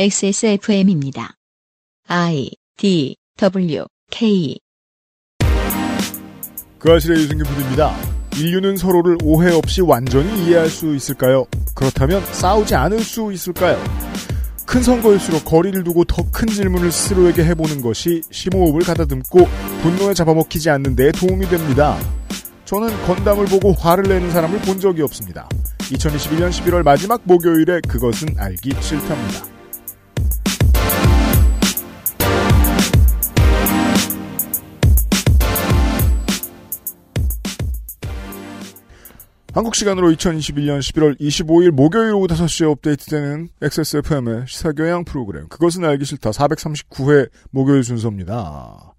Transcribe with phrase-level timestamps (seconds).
[0.00, 1.34] XSFM입니다.
[2.06, 4.56] I D W K
[6.78, 7.96] 그 아실의 유승균 PD입니다.
[8.36, 11.46] 인류는 서로를 오해 없이 완전히 이해할 수 있을까요?
[11.74, 13.76] 그렇다면 싸우지 않을 수 있을까요?
[14.68, 19.48] 큰 선거일수록 거리를 두고 더 큰 질문을 스스로에게 해보는 것이 심호흡을 가다듬고
[19.82, 21.98] 분노에 잡아먹히지 않는 데 도움이 됩니다.
[22.66, 25.48] 저는 건담을 보고 화를 내는 사람을 본 적이 없습니다.
[25.90, 29.57] 2021년 11월 마지막 목요일에 그것은 알기 싫답니다.
[39.58, 46.30] 한국 시간으로 2021년 11월 25일 목요일 오후 5시에 업데이트되는 XSFM의 시사교양 프로그램 그것은 알기 싫다
[46.30, 48.94] 439회 목요일 순서입니다.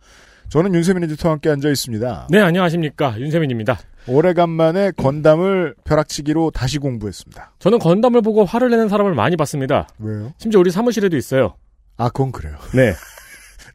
[0.49, 2.27] 저는 윤세민 에디터와 함께 앉아 있습니다.
[2.29, 3.17] 네, 안녕하십니까.
[3.17, 3.79] 윤세민입니다.
[4.09, 7.53] 오래간만에 건담을 벼락치기로 다시 공부했습니다.
[7.59, 9.87] 저는 건담을 보고 화를 내는 사람을 많이 봤습니다.
[9.97, 10.33] 왜요?
[10.39, 11.55] 심지어 우리 사무실에도 있어요.
[11.95, 12.57] 아, 그건 그래요.
[12.73, 12.93] 네.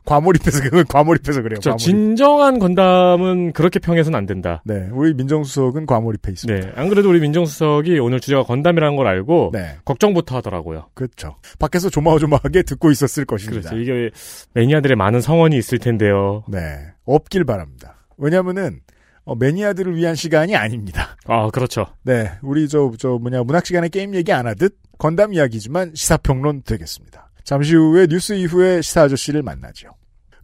[0.05, 1.60] 과몰입해서, 그건 과몰입해서 그래요.
[1.60, 1.78] 저 과몰입.
[1.84, 4.62] 진정한 건담은 그렇게 평해서는 안 된다.
[4.64, 6.66] 네, 우리 민정수석은 과몰입해 있습니다.
[6.66, 6.72] 네.
[6.77, 10.88] 안 그래도 우리 민정수석이 오늘 주제가 건담이라는 걸 알고 네, 걱정부터 하더라고요.
[10.94, 11.36] 그렇죠.
[11.58, 13.70] 밖에서 조마조마하게 듣고 있었을 것입니다.
[13.70, 13.82] 그렇죠.
[13.82, 14.10] 이게
[14.52, 16.44] 매니아들의 많은 성원이 있을 텐데요.
[16.48, 16.60] 네,
[17.06, 17.97] 없길 바랍니다.
[18.16, 18.80] 왜냐면은,
[19.25, 21.16] 어, 매니아들을 위한 시간이 아닙니다.
[21.27, 21.86] 아, 그렇죠.
[22.02, 27.30] 네, 우리 저, 저 뭐냐, 문학 시간에 게임 얘기 안 하듯 건담 이야기지만 시사평론 되겠습니다.
[27.45, 29.91] 잠시 후에 뉴스 이후에 시사 아저씨를 만나죠.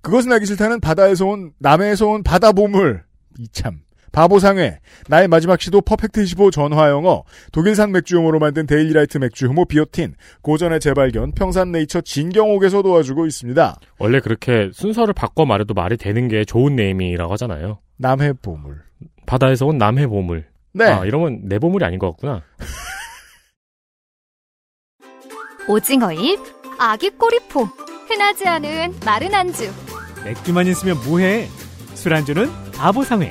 [0.02, 3.02] 그것은 알기 싫다는 바다에서 온, 남해에서 온 바다 보물.
[3.38, 3.80] 이참.
[4.12, 11.30] 바보상회, 나의 마지막 시도 퍼펙트 25 전화영어, 독일산 맥주효모로 만든 데일리라이트 맥주효모 비오틴, 고전의 재발견,
[11.32, 13.76] 평산네이처 진경옥에서 도와주고 있습니다.
[13.98, 17.78] 원래 그렇게 순서를 바꿔 말해도 말이 되는 게 좋은 네이밍이라고 하잖아요.
[17.98, 18.80] 남해 보물.
[19.26, 20.44] 바다에서 온 남해 보물.
[20.72, 20.86] 네.
[20.86, 22.42] 아, 이러면 내 보물이 아닌 것 같구나.
[25.70, 26.40] 오징어잎,
[26.80, 27.68] 아기 꼬리포,
[28.08, 29.72] 흔하지 않은 마른 안주.
[30.24, 31.48] 맥주만 있으면 뭐해?
[31.94, 33.30] 술안주는 바보상회.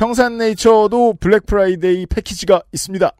[0.00, 3.12] 평산네이처도 블랙 프라이데이 패키지가 있습니다.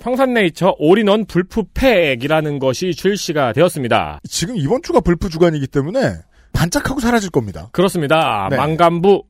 [0.00, 4.20] 평산네이처 올인원 불프 팩이라는 것이 출시가 되었습니다.
[4.28, 6.18] 지금 이번 주가 블프 주간이기 때문에
[6.52, 7.70] 반짝하고 사라질 겁니다.
[7.72, 8.48] 그렇습니다.
[8.50, 8.56] 네.
[8.56, 9.24] 망간부,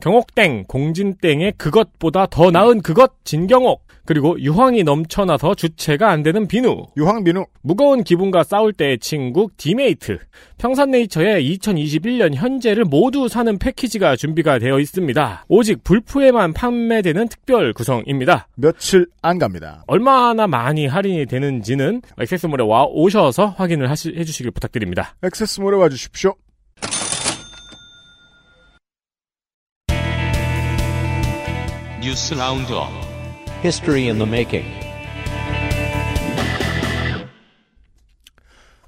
[0.00, 7.24] 경옥땡, 공진땡의 그것보다 더 나은 그것 진경옥, 그리고 유황이 넘쳐나서 주체가 안 되는 비누, 유황
[7.24, 10.18] 비누 무거운 기분과 싸울 때의 친구 디메이트,
[10.56, 15.44] 평산네이처의 2021년 현재를 모두 사는 패키지가 준비가 되어 있습니다.
[15.48, 18.48] 오직 블프에만 판매되는 특별 구성입니다.
[18.54, 19.84] 며칠 안 갑니다.
[19.86, 25.16] 얼마나 많이 할인이 되는지는 액세스몰에 와 오셔서 확인을 하시, 해주시길 부탁드립니다.
[25.22, 26.34] 액세스몰에 와 주십시오.
[32.00, 33.07] 뉴스 roundup
[33.62, 34.66] History in the making.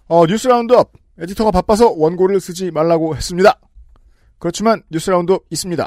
[0.06, 0.92] 어, 뉴스 roundup.
[1.18, 3.58] 에디터가 바빠서 원고를 쓰지 말라고 했습니다.
[4.38, 5.86] 그렇지만 뉴스 roundup 있습니다.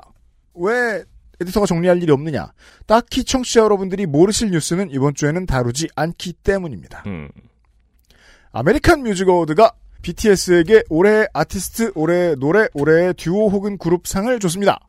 [0.56, 1.04] 왜
[1.42, 2.52] 에디터가 정리할 일이 없느냐?
[2.86, 7.04] 딱히 청취자 여러분들이 모르실 뉴스는 이번 주에는 다루지 않기 때문입니다.
[7.08, 7.30] 음,
[8.52, 9.72] American Music Award가
[10.04, 14.80] BTS에게 올해의 아티스트, 올해의 노래, 올해의 듀오 혹은 그룹상을 줬습니다.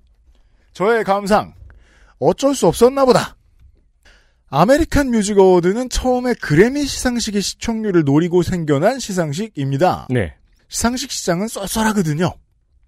[0.72, 1.54] 저의 감상,
[2.18, 3.36] 어쩔 수 없었나 보다.
[4.50, 10.06] American Music Award는 처음에 그래미 시상식의 시청률을 노리고 생겨난 시상식입니다.
[10.10, 10.34] 네.
[10.68, 12.34] 시상식 시장은 쏠쏠하거든요.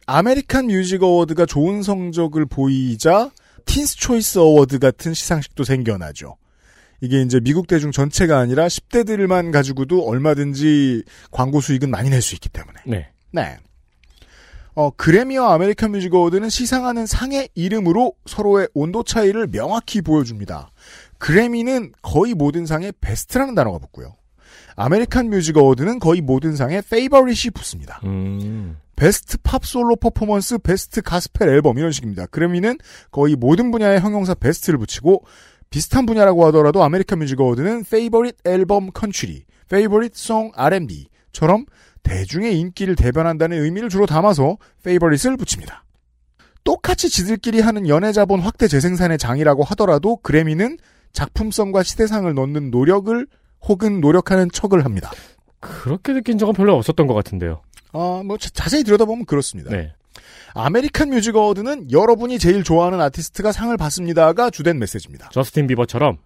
[0.07, 3.31] American Music Award가 좋은 성적을 보이자
[3.65, 6.37] Teens Choice Award 같은 시상식도 생겨나죠.
[7.01, 12.49] 이게 이제 미국 대중 전체가 아니라 10대들만 가지고도 얼마든지 광고 수익은 많이 낼 수 있기
[12.49, 12.79] 때문에.
[12.87, 13.09] 네.
[13.33, 13.59] 네.
[14.75, 20.71] 어, 그래미와 American Music Award는 시상하는 상의 이름으로 서로의 온도 차이를 명확히 보여줍니다.
[21.19, 24.15] 그래미는 거의 모든 상에 best라는 단어가 붙고요.
[24.77, 28.01] American Music Award는 거의 모든 상에 favorite이 붙습니다.
[28.05, 32.27] 음, Best Pop Solo Performance, Best Gospel Album 이런 식입니다.
[32.27, 32.79] 그래미는
[33.11, 35.25] 거의 모든 분야의 형용사 best를 붙이고
[35.71, 41.65] 비슷한 분야라고 하더라도 American Music Award는 Favorite Album Country, Favorite Song R&B처럼
[42.03, 45.85] 대중의 인기를 대변한다는 의미를 주로 담아서 favorite을 붙입니다.
[46.63, 50.79] 똑같이 지들끼리 하는 연예 자본 확대 재생산의 장이라고 하더라도 그래미는
[51.17, 53.27] 작품성과 시대상을 넣는 노력을
[53.63, 55.11] 혹은 노력하는 척을 합니다.
[55.61, 57.63] 그렇게 느낀 적은 별로 없었던 것 같은데요.
[57.95, 59.71] 어, 뭐 자- 자세히 들여다보면 그렇습니다.
[59.71, 59.95] 네.
[60.53, 65.31] American Music Award는 여러분이 제일 좋아하는 아티스트가 상을 받습니다가 주된 메시지입니다.
[65.31, 66.19] 저스틴 비버처럼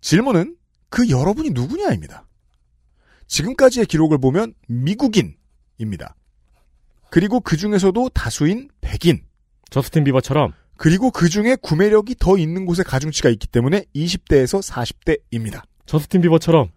[0.00, 0.56] 질문은
[0.88, 2.26] 그 여러분이 누구냐입니다.
[3.26, 6.14] 지금까지의 기록을 보면 미국인입니다.
[7.10, 9.24] 그리고 그 중에서도 다수인 백인,
[9.70, 15.62] 저스틴 비버처럼 그리고 그 중에 구매력이 더 있는 곳에 가중치가 있기 때문에 20대에서 40대입니다.
[15.86, 16.70] 저스틴 비버처럼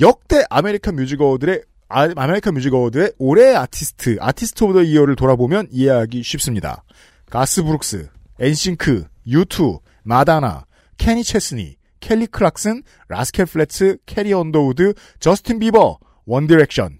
[0.00, 5.66] 역대 American Music Award의 아, American Music Award의 올해의 아티스트, Artist of the Year를 돌아보면
[5.70, 6.84] 이해하기 쉽습니다.
[7.28, 8.08] 가스 브룩스,
[8.38, 10.66] 엔싱크, U2, 마돈나,
[10.98, 16.98] 케니 체스니, 켈리 클락슨, 라스칼 플래츠, 캐리 언더우드, 저스틴 비버, 원 디렉션.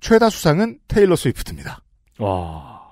[0.00, 1.82] 최다 수상은 테일러 스위프트입니다.
[2.18, 2.90] 와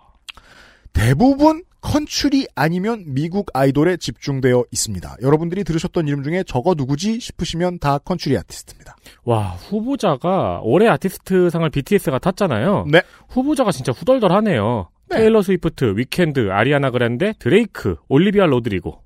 [0.93, 5.17] 대부분 country 아니면 미국 아이돌에 집중되어 있습니다.
[5.21, 8.97] 여러분들이 들으셨던 이름 중에 저거 누구지 싶으시면 다 country 아티스트입니다.
[9.25, 12.87] 와, 후보자가 올해 아티스트 상을 BTS가 탔잖아요.
[12.91, 13.03] 네.
[13.29, 14.89] 후보자가 진짜 후덜덜하네요.
[15.11, 15.19] 네.
[15.19, 19.03] 테일러 스위프트, 위켄드, 아리아나 그란데, 드레이크, 올리비아 로드리고.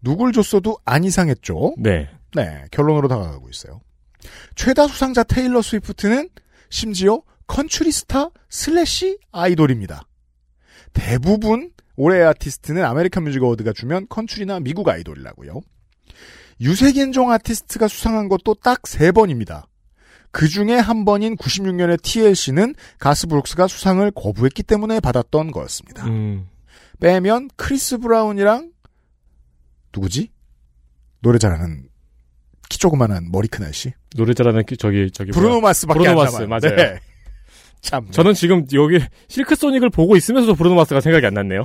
[0.00, 1.74] 누굴 줬어도 안 이상했죠.
[1.78, 2.08] 네.
[2.34, 3.80] 네, 결론으로 다가가고 있어요.
[4.54, 6.28] 최다 수상자 테일러 스위프트는
[6.70, 10.02] 심지어 컨츄리 스타 슬래시 아이돌입니다.
[10.92, 15.60] 대부분 올해의 아티스트는 American Music Award가 주면 컨츄리나 미국 아이돌이라고요.
[16.60, 19.66] 유색인종 아티스트가 수상한 것도 딱 세 번입니다.
[20.30, 26.06] 그 중에 한 번인 96년의 TLC는 가스 브룩스가 수상을 거부했기 때문에 받았던 거였습니다.
[26.06, 26.48] 음,
[27.00, 28.72] 빼면 크리스 브라운이랑
[29.94, 30.30] 누구지?
[31.20, 31.88] 노래 잘하는
[32.70, 35.30] 키 조그마한 머리 큰 아저씨 노래 잘하는 기- 저기, 저기.
[35.32, 35.60] 브루노.
[35.60, 36.42] 마스밖에 브루노 안 마스.
[36.42, 36.76] 맞아요.
[36.76, 37.00] 네.
[37.82, 38.10] 참.
[38.10, 41.64] 저는 지금 여기 실크 소닉을 보고 있으면서도 브루노 마스가 생각이 안 났네요.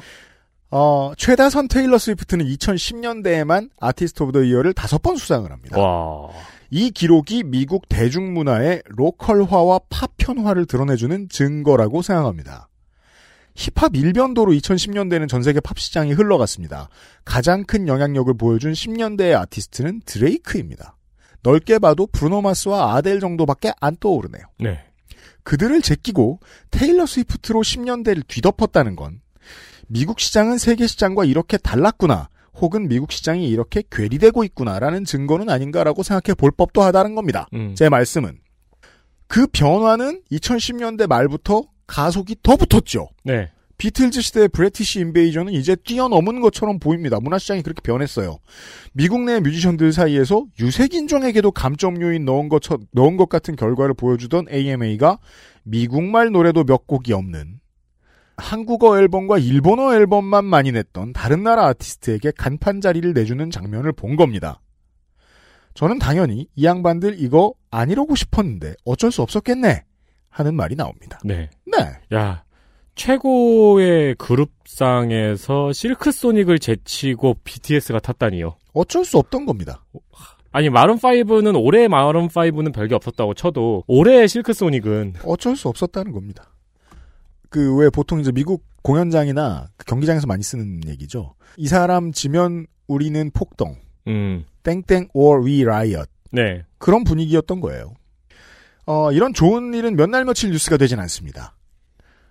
[0.70, 5.80] 어, 최다선 테일러 스위프트는 2010년대에만 Artist of the Year를 다섯 번 수상을 합니다.
[5.80, 6.30] 와.
[6.70, 12.68] 이 기록이 미국 대중문화의 로컬화와 파편화를 드러내주는 증거라고 생각합니다.
[13.56, 16.90] 힙합 일변도로 2010년대는 전 세계 팝 시장이 흘러갔습니다.
[17.24, 20.96] 가장 큰 영향력을 보여준 10년대의 아티스트는 드레이크입니다.
[21.42, 24.44] 넓게 봐도 브루노 마스와 아델 정도밖에 안 떠오르네요.
[24.60, 24.87] 네.
[25.48, 26.42] 그들을 제끼고
[26.72, 29.22] 테일러 스위프트로 10년대를 뒤덮었다는 건
[29.88, 32.28] 미국 시장은 세계 시장과 이렇게 달랐구나.
[32.56, 37.48] 혹은 미국 시장이 이렇게 괴리되고 있구나라는 증거는 아닌가라고 생각해 볼 법도 하다는 겁니다.
[37.54, 37.76] 음.
[37.76, 38.40] 제 말씀은
[39.28, 43.08] 그 변화는 2010년대 말부터 가속이 더 붙었죠.
[43.24, 43.50] 네.
[43.78, 47.20] 비틀즈 시대의 브레티시 인베이전은 이제 뛰어넘은 것처럼 보입니다.
[47.20, 48.40] 문화시장이 그렇게 변했어요.
[48.94, 55.20] 미국 내 뮤지션들 사이에서 유색인종에게도 감점 요인 넣은 것, 넣은 것 같은 결과를 보여주던 AMA가
[55.64, 57.60] 미국말 노래도 몇 곡이 없는
[58.38, 64.62] 한국어 앨범과 일본어 앨범만 많이 냈던 다른 나라 아티스트에게 간판 자리를 내주는 장면을 본 겁니다.
[65.74, 69.84] 저는 당연히 이 양반들 이거 안 이러고 싶었는데 어쩔 수 없었겠네
[70.30, 71.20] 하는 말이 나옵니다.
[71.24, 71.50] 네.
[71.66, 72.18] 네.
[72.18, 72.44] 야.
[72.98, 78.58] 최고의 그룹상에서 실크 소닉을 제치고 BTS가 탔다니요.
[78.74, 79.86] 어쩔 수 없던 겁니다.
[80.52, 86.12] 아니 마룬 5는 올해 마룬 5는 별게 없었다고 쳐도 올해 실크 소닉은 어쩔 수 없었다는
[86.12, 86.52] 겁니다.
[87.50, 91.36] 그 왜 보통 이제 미국 공연장이나 그 경기장에서 많이 쓰는 얘기죠.
[91.56, 93.76] 이 사람 지면 우리는 폭동,
[94.08, 94.44] 음.
[94.64, 96.64] 땡땡 or we riot 네.
[96.78, 97.94] 그런 분위기였던 거예요.
[98.86, 101.54] 어, 이런 좋은 일은 몇 날 며칠 뉴스가 되진 않습니다.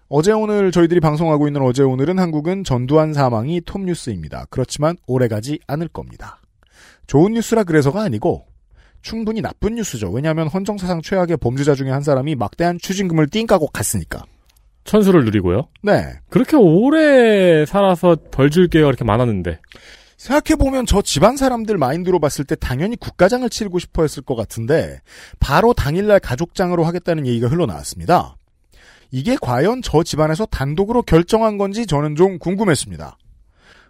[0.08, 4.46] 어제 오늘 저희들이 방송하고 있는 어제 오늘은 한국은 전두환 사망이 톱 뉴스입니다.
[4.50, 6.40] 그렇지만 오래가지 않을 겁니다.
[7.08, 8.46] 좋은 뉴스라 그래서가 아니고
[9.02, 10.10] 충분히 나쁜 뉴스죠.
[10.10, 14.24] 왜냐하면 헌정사상 최악의 범죄자 중에 한 사람이 막대한 추징금을 띵까고 갔으니까.
[14.84, 15.68] 천수를 누리고요.
[15.82, 16.14] 네.
[16.30, 19.58] 그렇게 오래 살아서 벌 줄게요 이렇게 많았는데.
[20.18, 25.00] 생각해보면 저 집안 사람들 마인드로 봤을 때 당연히 국가장을 치르고 싶어 했을 것 같은데
[25.40, 28.36] 바로 당일날 가족장으로 하겠다는 얘기가 흘러나왔습니다.
[29.10, 33.16] 이게 과연 저 집안에서 단독으로 결정한 건지 저는 좀 궁금했습니다.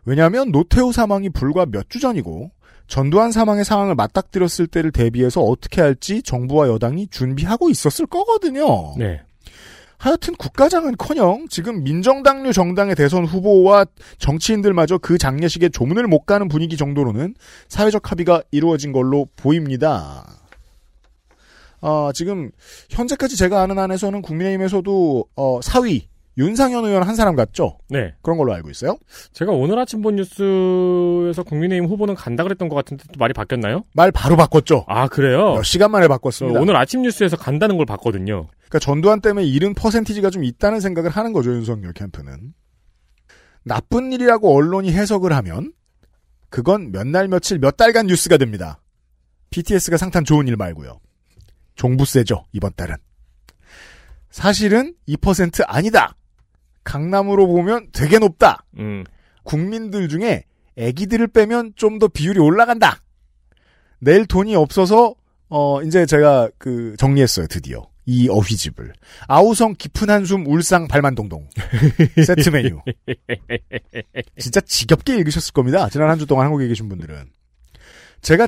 [0.04, 2.50] 왜냐하면 노태우 사망이 불과 몇 주 전이고
[2.86, 8.94] 전두환 사망의 상황을 맞닥뜨렸을 때를 대비해서 어떻게 할지 정부와 여당이 준비하고 있었을 거거든요.
[8.96, 9.20] 네.
[9.98, 13.86] 하여튼 국가장은커녕 지금 민정당류 정당의 대선 후보와
[14.18, 17.34] 정치인들마저 그 장례식에 조문을 못 가는 분위기 정도로는
[17.68, 20.26] 사회적 합의가 이루어진 걸로 보입니다.
[21.80, 22.50] 아, 지금
[22.90, 27.78] 현재까지 제가 아는 안에서는 국민의힘에서도 어, 사위 윤상현 의원 한 사람 같죠?
[27.88, 28.12] 네.
[28.20, 28.98] 그런 걸로 알고 있어요.
[29.32, 33.84] 제가 오늘 아침 본 뉴스에서 국민의힘 후보는 간다 그랬던 것 같은데 또 말이 바뀌었나요?
[33.94, 34.84] 말 바로 바꿨죠.
[34.86, 35.54] 아 그래요?
[35.54, 36.60] 몇 시간 만에 저 바꿨습니다.
[36.60, 38.48] 오늘 아침 뉴스에서 간다는 걸 봤거든요.
[38.58, 42.52] 그러니까 전두환 때문에 잃은 퍼센티지가 좀 있다는 생각을 하는 거죠, 윤석열 캠프는.
[43.62, 45.72] 나쁜 일이라고 언론이 해석을 하면
[46.50, 48.82] 그건 몇 날 며칠 몇 달간 뉴스가 됩니다.
[49.50, 51.00] BTS가 상탄 좋은 일 말고요.
[51.76, 52.96] 종부세죠, 이번 달은.
[54.30, 56.16] 사실은 2% 아니다.
[56.84, 58.64] 강남으로 보면 되게 높다.
[58.78, 59.04] 음.
[59.44, 60.44] 국민들 중에
[60.76, 63.00] 애기들을 빼면 좀 더 비율이 올라간다.
[63.98, 65.14] 낼 돈이 없어서
[65.48, 68.92] 어 이제 제가 그 정리했어요 드디어 이 어휘집을
[69.26, 71.48] 아우성 깊은 한숨 울상 발만동동
[72.26, 72.80] 세트 메뉴
[74.38, 77.30] 진짜 지겹게 읽으셨을 겁니다 지난 한 주 동안 한국에 계신 분들은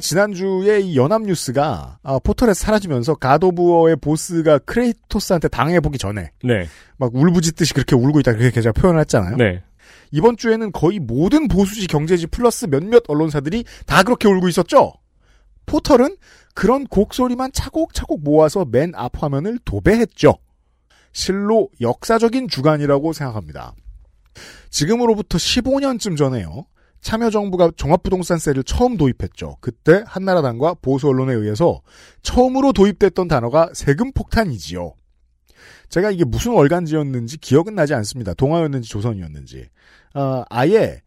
[0.00, 6.66] 지난주에 이 연합뉴스가 아, 포털에서 사라지면서 가도부어의 보스가 크레이토스한테 당해보기 전에 네.
[6.96, 9.62] 막 울부짖듯이 그렇게 울고 있다 그렇게 제가 표현을 했잖아요 네.
[10.10, 14.94] 이번 주에는 거의 모든 보수지 경제지 플러스 몇몇 언론사들이 다 그렇게 울고 있었죠.
[15.66, 16.16] 포털은
[16.54, 20.38] 그런 곡소리만 차곡차곡 모아서 맨 앞 화면을 도배했죠.
[21.12, 23.74] 실로 역사적인 주간이라고 생각합니다.
[24.70, 26.66] 지금으로부터 15년쯤 전에요.
[27.00, 29.56] 참여정부가 종합부동산세를 처음 도입했죠.
[29.60, 31.80] 그때 한나라당과 보수 언론에 의해서
[32.22, 34.94] 처음으로 도입됐던 단어가 세금 폭탄이지요.
[35.88, 38.34] 제가 이게 무슨 월간지였는지 기억은 나지 않습니다.
[38.34, 39.68] 동아였는지 조선이었는지.
[40.14, 41.00] 어, 아예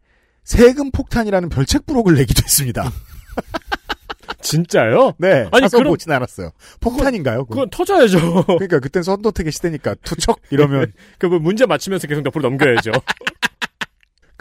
[0.44, 2.90] 세금 폭탄이라는 별책 부록을 내기도 했습니다.
[4.42, 5.12] 진짜요?
[5.18, 5.48] 네.
[5.52, 6.50] 아니, 그럼- 보진 않았어요.
[6.80, 7.44] 폭탄인가요?
[7.46, 8.44] 그건 터져야죠.
[8.46, 12.90] 그러니까 그땐 선도택의 시대니까 투척 이러면 그뭐 문제 맞추면서 계속 옆으로 넘겨야죠.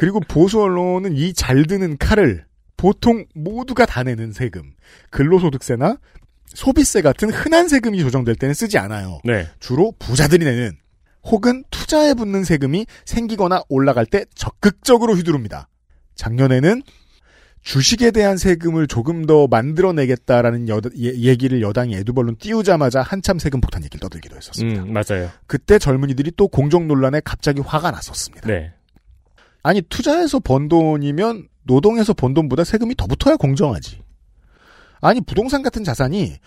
[0.01, 4.73] 그리고 보수 언론은 이 잘 드는 칼을 보통 모두가 다 내는 세금,
[5.11, 5.97] 근로소득세나
[6.47, 9.19] 소비세 같은 흔한 세금이 조정될 때는 쓰지 않아요.
[9.23, 9.47] 네.
[9.59, 10.71] 주로 부자들이 내는
[11.23, 15.67] 혹은 투자에 붙는 세금이 생기거나 올라갈 때 적극적으로 휘두릅니다.
[16.15, 16.81] 작년에는
[17.61, 23.83] 주식에 대한 세금을 조금 더 만들어내겠다라는 여, 예- 얘기를 여당이 에두벌룬 띄우자마자 한참 세금 폭탄
[23.83, 24.81] 얘기를 떠들기도 했었습니다.
[24.81, 25.29] 음, 맞아요.
[25.45, 28.47] 그때 젊은이들이 또 공정 논란에 갑자기 화가 났었습니다.
[28.47, 28.73] 네.
[29.63, 34.01] 아니 투자해서 번 돈이면 노동해서 번 돈보다 세금이 더 붙어야 공정하지.
[35.01, 36.37] 아니 부동산 같은 자산이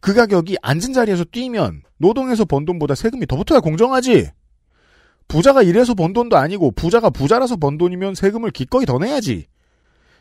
[0.00, 4.30] 그 가격이 앉은 자리에서 뛰면 노동해서 번 돈보다 세금이 더 붙어야 공정하지.
[5.28, 9.46] 부자가 일해서 번 돈도 아니고 부자가 부자라서 번 돈이면 세금을 기꺼이 더 내야지.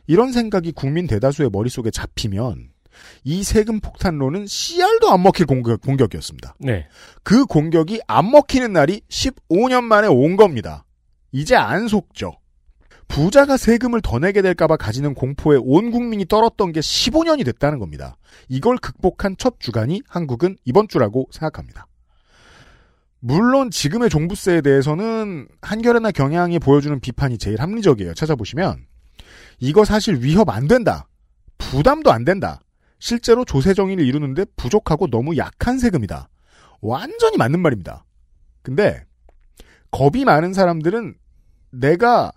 [0.08, 2.70] 이런 생각이 국민 대다수의 머릿속에 잡히면
[3.24, 6.56] 이 세금 폭탄론은 씨알도 안 먹힐 공격, 공격이었습니다.
[6.60, 6.88] 네.
[7.24, 10.86] 그 공격이 안 먹히는 날이 15년 만에 온 겁니다.
[11.32, 12.34] 이제 안 속죠.
[13.12, 18.16] 부자가 세금을 더 내게 될까봐 가지는 공포에 온 국민이 떨었던 게 15년이 됐다는 겁니다.
[18.48, 21.88] 이걸 극복한 첫 주간이 한국은 이번 주라고 생각합니다.
[23.20, 28.14] 물론 지금의 종부세에 대해서는 한겨레나 경향이 보여주는 비판이 제일 합리적이에요.
[28.14, 28.86] 찾아보시면
[29.60, 31.10] 이거 사실 위협 안 된다.
[31.58, 32.62] 부담도 안 된다.
[33.00, 36.30] 실제로 조세 정의를 이루는데 부족하고 너무 약한 세금이다.
[36.80, 38.06] 완전히 맞는 말입니다.
[38.62, 39.04] 근데
[39.92, 41.16] 겁이 많은 사람들은
[41.72, 42.32] 내가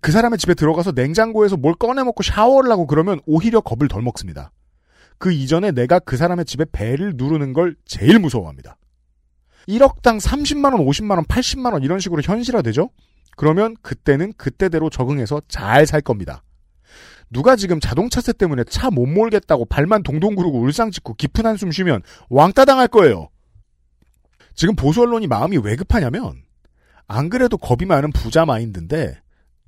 [0.00, 4.52] 그 사람의 집에 들어가서 냉장고에서 뭘 꺼내 먹고 샤워를 하고 그러면 오히려 겁을 덜 먹습니다.
[5.18, 8.76] 그 이전에 내가 그 사람의 집에 배를 누르는 걸 제일 무서워합니다.
[9.68, 12.90] 1억당 30만원, 50만원, 80만원 이런 식으로 현실화되죠?
[13.36, 16.42] 그러면 그때는 그때대로 적응해서 잘 살 겁니다.
[17.30, 22.02] 누가 지금 자동차세 때문에 차 못 몰겠다고 발만 동동 구르고 울상 짓고 깊은 한숨 쉬면
[22.30, 23.28] 왕따 당할 거예요.
[24.54, 26.42] 지금 보수 언론이 마음이 왜 급하냐면
[27.06, 29.20] 안 그래도 겁이 많은 부자 마인드인데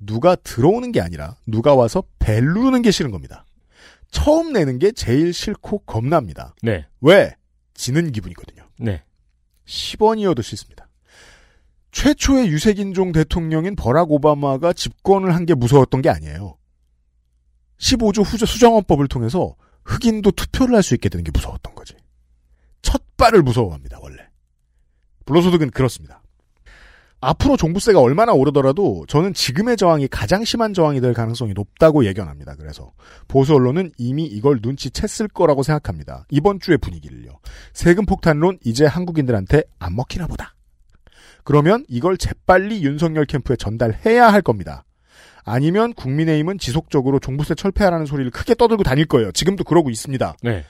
[0.05, 3.45] 누가 들어오는 게 아니라 누가 와서 벨 누르는 게 싫은 겁니다.
[4.09, 6.53] 처음 내는 게 제일 싫고 겁납니다.
[6.61, 6.85] 네.
[7.01, 7.35] 왜?
[7.73, 8.67] 지는 기분이거든요.
[8.79, 9.03] 네.
[9.65, 10.87] 10원이어도 싫습니다.
[11.91, 16.57] 최초의 유색인종 대통령인 버락 오바마가 집권을 한 게 무서웠던 게 아니에요.
[17.79, 19.55] 15조 후조 수정헌법을 통해서
[19.85, 21.95] 흑인도 투표를 할 수 있게 되는 게 무서웠던 거지.
[22.81, 24.27] 첫 발을 무서워합니다, 원래.
[25.25, 26.20] 불로소득은 그렇습니다.
[27.21, 32.55] 앞으로 종부세가 얼마나 오르더라도 저는 지금의 저항이 가장 심한 저항이 될 가능성이 높다고 예견합니다.
[32.55, 32.91] 그래서
[33.27, 36.25] 보수 언론은 이미 이걸 눈치챘을 거라고 생각합니다.
[36.29, 37.39] 이번 주의 분위기를요.
[37.73, 40.55] 세금 폭탄론 이제 한국인들한테 안 먹히나 보다.
[41.43, 44.83] 그러면 이걸 재빨리 윤석열 캠프에 전달해야 할 겁니다.
[45.43, 49.31] 아니면 국민의힘은 지속적으로 종부세 철폐하라는 소리를 크게 떠들고 다닐 거예요.
[49.31, 50.35] 지금도 그러고 있습니다.
[50.43, 50.65] 네.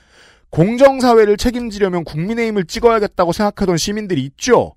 [0.50, 4.74] 공정사회를 책임지려면 국민의힘을 찍어야겠다고 생각하던 시민들이 있죠.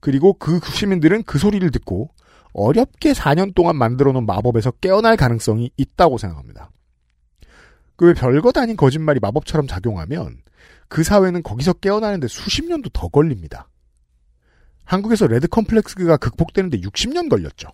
[0.00, 2.10] 그리고 그 시민들은 그 소리를 듣고
[2.52, 6.70] 어렵게 4년 동안 만들어 놓은 마법에서 깨어날 가능성이 있다고 생각합니다.
[7.96, 10.38] 그 왜 별것 아닌 거짓말이 마법처럼 작용하면
[10.88, 13.68] 그 사회는 거기서 깨어나는데 수십 년도 더 걸립니다.
[14.84, 17.68] 한국에서 레드 컴플렉스가 극복되는데 60년 걸렸죠.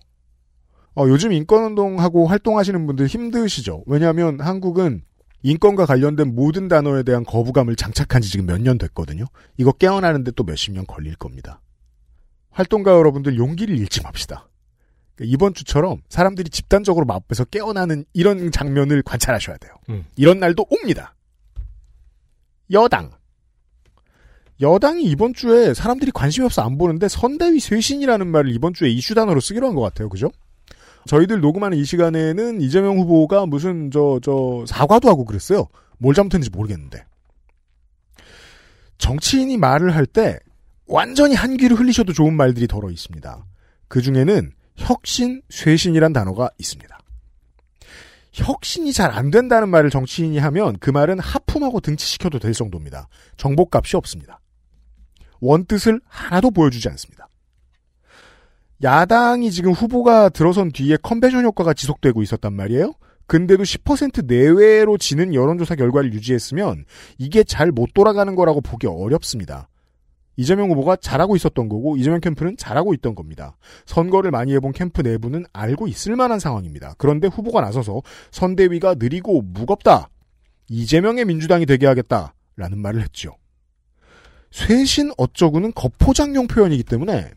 [0.95, 3.83] 어, 요즘 인권운동하고 활동하시는 분들 힘드시죠.
[3.85, 5.03] 왜냐하면 한국은
[5.43, 9.25] 인권과 관련된 모든 단어에 대한 거부감을 장착한 지 지금 몇 년 됐거든요.
[9.57, 11.59] 이거 깨어나는데 또 몇십 년 걸릴 겁니다.
[12.53, 14.47] 활동가 여러분들 용기를 잃지 맙시다.
[15.15, 19.73] 그러니까 이번 주처럼 사람들이 집단적으로 마법에서 깨어나는 이런 장면을 관찰하셔야 돼요.
[19.89, 20.05] 음.
[20.15, 21.15] 이런 날도 옵니다.
[22.71, 23.11] 여당.
[24.61, 29.39] 여당이 이번 주에 사람들이 관심이 없어 안 보는데 선대위 쇄신이라는 말을 이번 주에 이슈 단어로
[29.41, 30.09] 쓰기로 한 것 같아요.
[30.09, 30.31] 그죠?
[31.07, 35.67] 저희들 녹음하는 이 시간에는 이재명 후보가 무슨 저, 저, 사과도 하고 그랬어요.
[35.97, 37.03] 뭘 잘못했는지 모르겠는데.
[38.99, 40.39] 정치인이 말을 할 때
[40.87, 43.45] 완전히 한 귀를 흘리셔도 좋은 말들이 덜어 있습니다.
[43.87, 46.97] 그 중에는 혁신, 쇄신이란 단어가 있습니다.
[48.33, 53.07] 혁신이 잘 안 된다는 말을 정치인이 하면 그 말은 하품하고 등치시켜도 될 정도입니다.
[53.37, 54.39] 정복값이 없습니다.
[55.39, 57.27] 원뜻을 하나도 보여주지 않습니다.
[58.81, 62.93] 야당이 지금 후보가 들어선 뒤에 컨벤션 효과가 지속되고 있었단 말이에요.
[63.27, 66.85] 근데도 10% 내외로 지는 여론조사 결과를 유지했으면
[67.17, 69.69] 이게 잘 못 돌아가는 거라고 보기 어렵습니다.
[70.35, 73.57] 이재명 후보가 잘하고 있었던 거고 이재명 캠프는 잘하고 있던 겁니다.
[73.85, 76.95] 선거를 많이 해본 캠프 내부는 알고 있을 만한 상황입니다.
[76.97, 80.09] 그런데 후보가 나서서 선대위가 느리고 무겁다.
[80.69, 83.35] 이재명의 민주당이 되게 하겠다라는 말을 했죠.
[84.51, 87.31] 쇄신 어쩌구는 거포장용 표현이기 때문에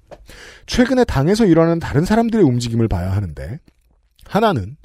[0.66, 3.58] 최근에 당에서 일어나는 다른 사람들의 움직임을 봐야 하는데
[4.26, 4.76] 하나는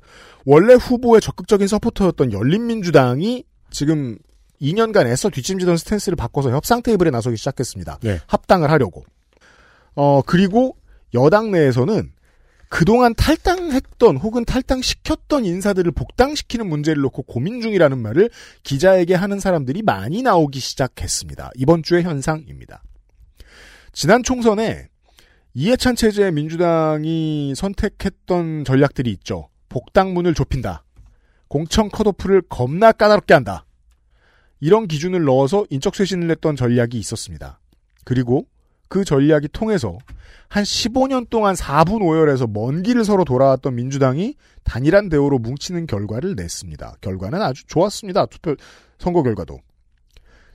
[0.45, 4.17] 원래 후보의 적극적인 서포터였던 열린민주당이 지금
[4.61, 7.99] 2년간 애써 뒷짐지던 스탠스를 바꿔서 협상 테이블에 나서기 시작했습니다.
[8.01, 8.19] 네.
[8.27, 9.03] 합당을 하려고.
[9.95, 10.77] 어, 그리고
[11.13, 12.11] 여당 내에서는
[12.69, 18.29] 그동안 탈당했던 혹은 탈당시켰던 인사들을 복당시키는 문제를 놓고 고민 중이라는 말을
[18.63, 21.51] 기자에게 하는 사람들이 많이 나오기 시작했습니다.
[21.57, 22.81] 이번 주의 현상입니다.
[23.91, 24.87] 지난 총선에
[25.53, 29.49] 이해찬 체제의 민주당이 선택했던 전략들이 있죠.
[29.67, 30.85] 복당문을 좁힌다.
[31.49, 33.65] 공천 컷오프를 겁나 까다롭게 한다.
[34.61, 37.59] 이런 기준을 넣어서 인적 쇄신을 냈던 전략이 있었습니다.
[38.05, 38.45] 그리고
[38.87, 39.97] 그 전략이 통해서
[40.47, 46.97] 한 15년 동안 4분 5열에서 먼 길을 서로 돌아왔던 민주당이 단일한 대우로 뭉치는 결과를 냈습니다.
[47.01, 48.27] 결과는 아주 좋았습니다.
[48.27, 48.55] 투표
[48.99, 49.59] 선거 결과도.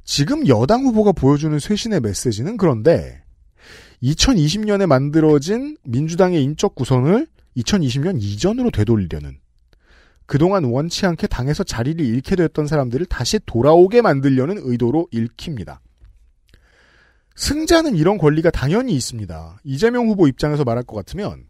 [0.05, 3.23] 지금 여당 후보가 보여주는 쇄신의 메시지는 그런데
[4.03, 9.39] 2020년에 만들어진 민주당의 인적 구성을 2020년 이전으로 되돌리려는
[10.27, 15.81] 그동안 원치 않게 당에서 자리를 잃게 되었던 사람들을 다시 돌아오게 만들려는 의도로 읽힙니다.
[17.37, 19.61] 승자는 이런 권리가 당연히 있습니다.
[19.65, 21.45] 이재명 후보 입장에서 말할 것 같으면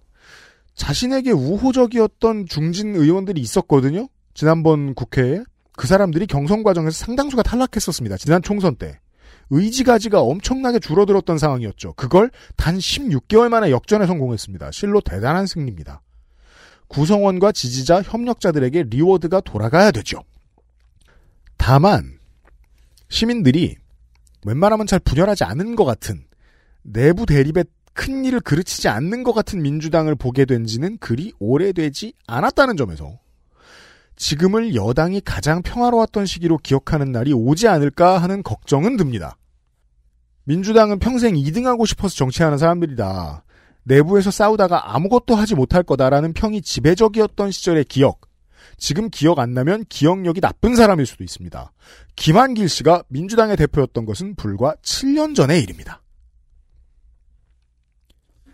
[0.75, 4.09] 자신에게 우호적이었던 중진 의원들이 있었거든요.
[4.35, 5.43] 지난번 국회에
[5.77, 8.17] 그 사람들이 경선 과정에서 상당수가 탈락했었습니다.
[8.19, 8.99] 지난 총선 때.
[9.51, 11.93] 의지가지가 엄청나게 줄어들었던 상황이었죠.
[11.95, 14.73] 그걸 단 16개월 만에 역전에 성공했습니다.
[14.73, 16.03] 실로 대단한 승리입니다.
[16.89, 20.23] 구성원과 지지자, 협력자들에게 리워드가 돌아가야 되죠.
[21.57, 22.19] 다만
[23.09, 23.77] 시민들이
[24.45, 26.25] 웬만하면 잘 분열하지 않은 것 같은
[26.83, 32.77] 내부 대립에 큰 일을 그르치지 않는 것 같은 민주당을 보게 된 지는 그리 오래되지 않았다는
[32.77, 33.19] 점에서
[34.17, 39.37] 지금을 여당이 가장 평화로웠던 시기로 기억하는 날이 오지 않을까 하는 걱정은 듭니다.
[40.45, 43.45] 민주당은 평생 2등하고 싶어서 정치하는 사람들이다.
[43.87, 48.21] 내부에서 싸우다가 아무것도 하지 못할 거다라는 평이 지배적이었던 시절의 기억.
[48.77, 51.73] 지금 기억 안 나면 기억력이 나쁜 사람일 수도 있습니다.
[52.17, 56.03] 김한길 씨가 민주당의 대표였던 것은 불과 7년 전의 일입니다.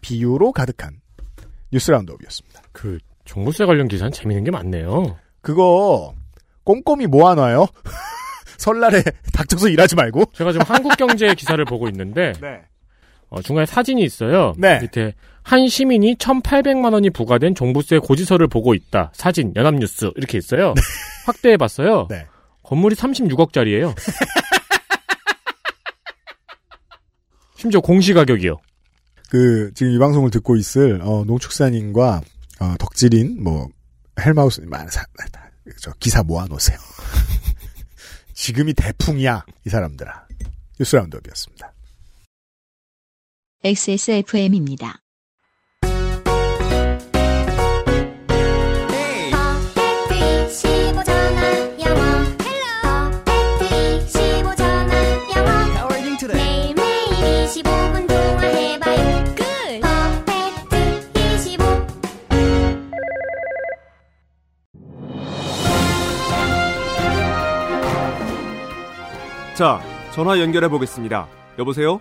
[0.03, 1.01] 비유로 가득한
[1.73, 2.62] 뉴스 라운드업이었습니다.
[2.73, 5.16] 그 종부세 관련 기사는 재밌는 게 많네요.
[5.40, 6.14] 그거
[6.64, 7.66] 꼼꼼히 모아놔요.
[8.59, 10.27] 설날에 닥쳐서 일하지 말고.
[10.35, 12.62] 제가 지금 한국경제 기사를 보고 있는데 네.
[13.33, 14.53] 어, 중간에 사진이 있어요.
[14.59, 14.79] 네.
[14.81, 19.11] 밑에 한 시민이 1,800만 원이 부과된 종부세 고지서를 보고 있다.
[19.14, 20.75] 사진 연합뉴스 이렇게 있어요.
[21.25, 22.07] 확대해 봤어요.
[22.11, 22.27] 네.
[22.62, 23.95] 건물이 36억짜리예요.
[27.57, 28.59] 심지어 공시 가격이요.
[29.31, 32.21] 그 지금 이 방송을 듣고 있을 어, 농축산인과
[32.61, 33.68] 어, 덕질인 뭐
[34.21, 35.05] 헬마우스 많은 사,
[35.81, 36.79] 저 기사 모아놓으세요.
[38.35, 40.27] 지금이 대풍이야 이 사람들아.
[40.79, 41.72] 뉴스 라운드업이었습니다.
[43.64, 44.98] XSFM입니다.
[56.27, 57.07] 매일매일
[57.46, 59.22] 25분 동안 해봐요
[60.27, 60.77] 퍼펙트
[61.37, 61.64] 25
[69.55, 69.81] 자,
[70.12, 71.29] 전화 연결해 보겠습니다.
[71.61, 72.01] 여보세요?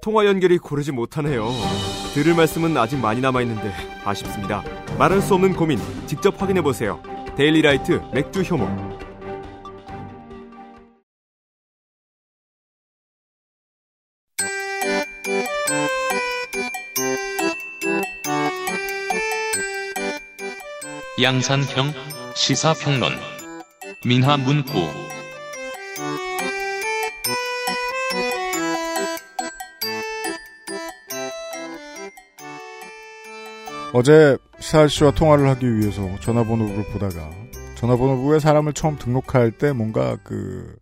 [0.00, 1.50] 통화 연결이 고르지 못하네요.
[2.14, 3.72] 들을 말씀은 아직 많이 남아있는데
[4.04, 4.64] 아쉽습니다.
[4.98, 7.02] 말할 수 없는 고민 직접 확인해보세요.
[7.36, 8.98] 데일리라이트 맥주 효모.
[21.22, 21.92] 양산형
[22.34, 23.12] 시사평론
[24.06, 25.19] 민하문구
[33.92, 37.30] 어제 시사 씨와 통화를 하기 위해서 전화번호부를 보다가
[37.76, 40.78] 전화번호부에 사람을 처음 등록할 때 뭔가 그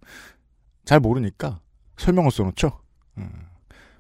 [0.88, 1.60] 잘 모르니까
[1.98, 2.80] 설명을 써놓죠.
[3.18, 3.28] 음,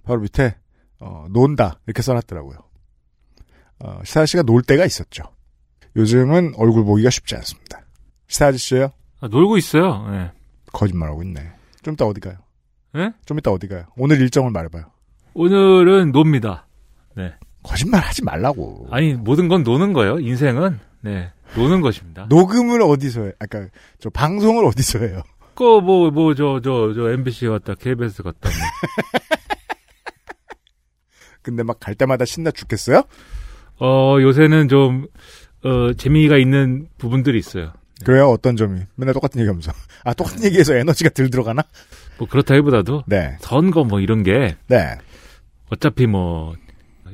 [0.04, 0.56] 바로 밑에
[1.00, 2.56] 어, 논다 이렇게 써놨더라고요.
[3.80, 5.24] 어, 시사 씨가 놀 때가 있었죠.
[5.96, 7.82] 요즘은 얼굴 보기가 쉽지 않습니다.
[8.28, 8.92] 시사 아저씨예요?
[9.20, 10.08] 아, 놀고 있어요.
[10.10, 10.32] 네.
[10.72, 11.52] 거짓말하고 있네.
[11.82, 12.38] 좀 이따 어디 가요?
[12.94, 13.12] 네?
[13.26, 13.84] 좀 이따 어디 가요?
[13.98, 14.84] 오늘 일정을 말해봐요.
[15.34, 16.66] 오늘은 놉니다.
[17.16, 17.34] 네.
[17.68, 18.88] 거짓말 하지 말라고.
[18.90, 20.18] 아니 모든 건 노는 거예요.
[20.20, 22.26] 인생은 네 노는 것입니다.
[22.28, 23.32] 녹음을 어디서 해?
[23.38, 23.66] 아까
[24.00, 25.22] 저 방송을 어디서 해요?
[25.54, 28.48] 그 뭐 뭐 저 저 저 MBC 갔다 KBS 갔다.
[28.48, 28.58] 뭐.
[31.42, 33.02] 근데 막 갈 때마다 신나 죽겠어요?
[33.80, 35.06] 어 요새는 좀
[35.64, 37.72] 어, 재미가 있는 부분들이 있어요.
[38.04, 38.28] 그래요?
[38.30, 38.80] 어떤 점이?
[38.94, 39.72] 맨날 똑같은 얘기 하면서.
[40.04, 41.64] 아, 똑같은 얘기해서 에너지가 들 들어가나?
[42.18, 43.36] 뭐 그렇다기보다도 네.
[43.40, 44.96] 선거 뭐 이런 게 네.
[45.70, 46.54] 어차피 뭐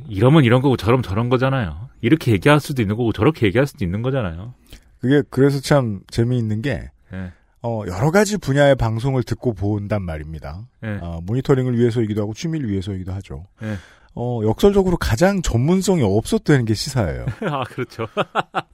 [0.08, 1.88] 이러면 이런 거고 저러면 저런 거잖아요.
[2.00, 4.54] 이렇게 얘기할 수도 있는 거고 저렇게 얘기할 수도 있는 거잖아요.
[5.00, 7.32] 그게 그래서 참 재미있는 게 예.
[7.62, 10.66] 어, 여러 가지 분야의 방송을 듣고 본단 말입니다.
[10.84, 10.98] 예.
[11.00, 13.46] 어, 모니터링을 위해서이기도 하고 취미를 위해서이기도 하죠.
[13.62, 13.76] 예.
[14.14, 17.26] 어, 역설적으로 가장 전문성이 없었다는 게 시사예요.
[17.50, 18.06] 아 그렇죠.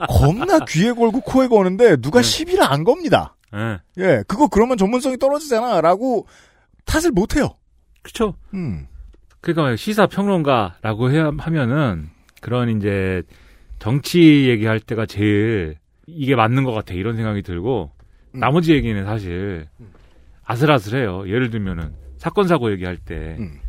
[0.09, 3.37] 겁나 귀에 걸고 코에 거는데 누가 시비를 안 겁니다.
[3.55, 3.79] 예.
[3.99, 5.81] 예, 그거 그러면 전문성이 떨어지잖아.
[5.81, 6.27] 라고
[6.85, 7.57] 탓을 못 해요.
[8.03, 8.35] 그렇죠.
[8.55, 8.87] 음.
[9.41, 12.09] 그러니까 시사 평론가라고 해야 하면은
[12.41, 13.23] 그런 이제
[13.79, 15.77] 정치 얘기할 때가 제일
[16.07, 17.91] 이게 맞는 것 같아 이런 생각이 들고
[18.35, 18.41] 음.
[18.41, 19.67] 나머지 얘기는 사실
[20.45, 21.29] 아슬아슬해요.
[21.29, 23.61] 예를 들면은 사건 사고 얘기할 때 음.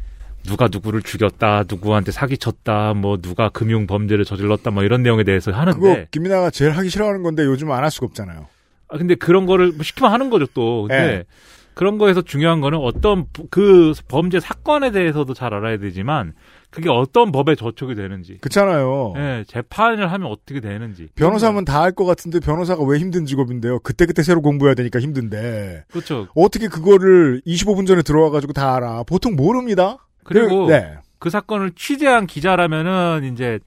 [0.44, 5.80] 누가 누구를 죽였다, 누구한테 사기쳤다, 뭐 누가 금융 범죄를 저질렀다, 뭐 이런 내용에 대해서 하는데
[5.80, 8.48] 그거 김민아가 제일 하기 싫어하는 건데 요즘 안 할 수가 없잖아요.
[8.90, 10.88] 아, 근데 그런 거를 뭐 시키면 하는 거죠, 또.
[10.88, 11.24] 근데 네.
[11.74, 16.34] 그런 거에서 중요한 거는 어떤 부- 그 범죄 사건에 대해서도 잘 알아야 되지만
[16.70, 18.38] 그게 어떤 법에 저촉이 되는지.
[18.42, 19.14] 그렇잖아요.
[19.18, 21.10] 예, 재판을 하면 어떻게 되는지.
[21.16, 23.80] 변호사면 다 알 것 같은데 변호사가 왜 힘든 직업인데요?
[23.80, 25.86] 그때그때 새로 공부해야 되니까 힘든데.
[25.92, 26.28] 그렇죠.
[26.36, 29.04] 어떻게 그거를 25분 전에 들어와 가지고 다 알아?
[29.04, 29.98] 보통 모릅니다.
[30.24, 30.96] 그리고 네.
[31.20, 33.60] 그 사건을 취재한 기자라면은 이제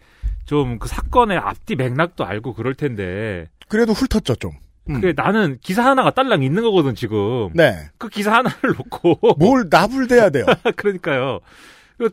[0.46, 3.48] 좀 그 사건의 앞뒤 맥락도 알고 그럴 텐데.
[3.68, 4.52] 그래도 훑었죠, 좀.
[4.90, 4.94] 음.
[5.00, 7.50] 그게 나는 기사 하나가 딸랑 있는 거거든, 지금.
[7.54, 7.88] 네.
[7.98, 9.36] 그 기사 하나를 놓고.
[9.38, 10.44] 뭘 나불대야 돼요.
[10.76, 11.40] 그러니까요.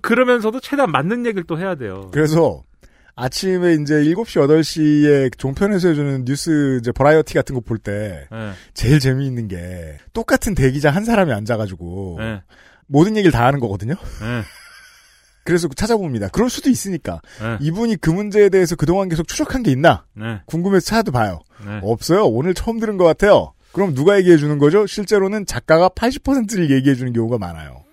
[0.02, 2.10] 그러면서도 최대한 맞는 얘기를 또 해야 돼요.
[2.14, 2.64] 그래서
[3.16, 8.52] 아침에 이제 7시, 8시에 종편에서 해주는 뉴스 이제 버라이어티 같은 거 볼때 예.
[8.74, 12.42] 제일 재미있는 게 똑같은 대기자 한 사람이 앉아가지고 예.
[12.88, 13.96] 모든 얘기를 다 하는 거거든요.
[14.22, 14.44] 예.
[15.44, 16.30] 그래서 찾아봅니다.
[16.30, 17.20] 그럴 수도 있으니까.
[17.42, 17.58] 예.
[17.62, 20.06] 이분이 그 문제에 대해서 그동안 계속 추적한 게 있나?
[20.14, 20.42] 네.
[20.46, 21.40] 궁금해서 찾아도 봐요.
[21.66, 21.80] 네.
[21.84, 22.26] 없어요.
[22.26, 23.54] 오늘 처음 들은 것 같아요.
[23.72, 24.86] 그럼 누가 얘기해 주는 거죠?
[24.86, 27.84] 실제로는 작가가 80%를 얘기해 주는 경우가 많아요.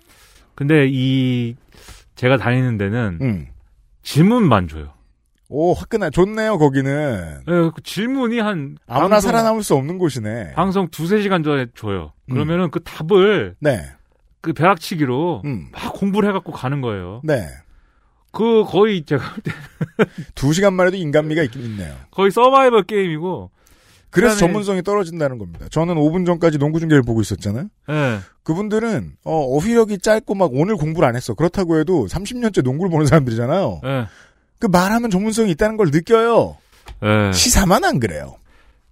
[0.55, 1.55] 근데 이
[2.15, 3.47] 제가 다니는 데는 음.
[4.03, 4.93] 질문만 줘요.
[5.51, 7.39] 오, 화끈하, 좋네요, 거기는.
[7.47, 10.53] 예, 그 질문이 한 아무나 방송- 살아남을 수 없는 곳이네.
[10.53, 12.11] 방송 두세 시간 전에 줘요.
[12.29, 12.33] 음.
[12.33, 13.89] 그러면은 그 답을 네.
[14.41, 15.67] 그 벼락치기로 음.
[15.71, 17.21] 막 공부를 해갖고 가는 거예요.
[17.23, 17.47] 네.
[18.31, 19.23] 그 거의 제가
[20.35, 21.93] 두 시간만 해도 인간미가 있긴 있네요.
[22.11, 23.51] 거의 서바이벌 게임이고.
[24.11, 25.67] 그래서 그다음에- 전문성이 떨어진다는 겁니다.
[25.69, 27.67] 저는 5분 전까지 농구 중계를 보고 있었잖아요.
[27.89, 28.19] 예.
[28.43, 31.33] 그분들은 어, 어휘력이 짧고 막 오늘 공부를 안 했어.
[31.35, 33.81] 그렇다고 해도 30년째 농구를 보는 사람들이잖아요.
[33.83, 34.07] 예.
[34.59, 36.57] 그 말하면 전문성이 있다는 걸 느껴요.
[37.03, 37.31] 예.
[37.33, 38.35] 시사만 안 그래요.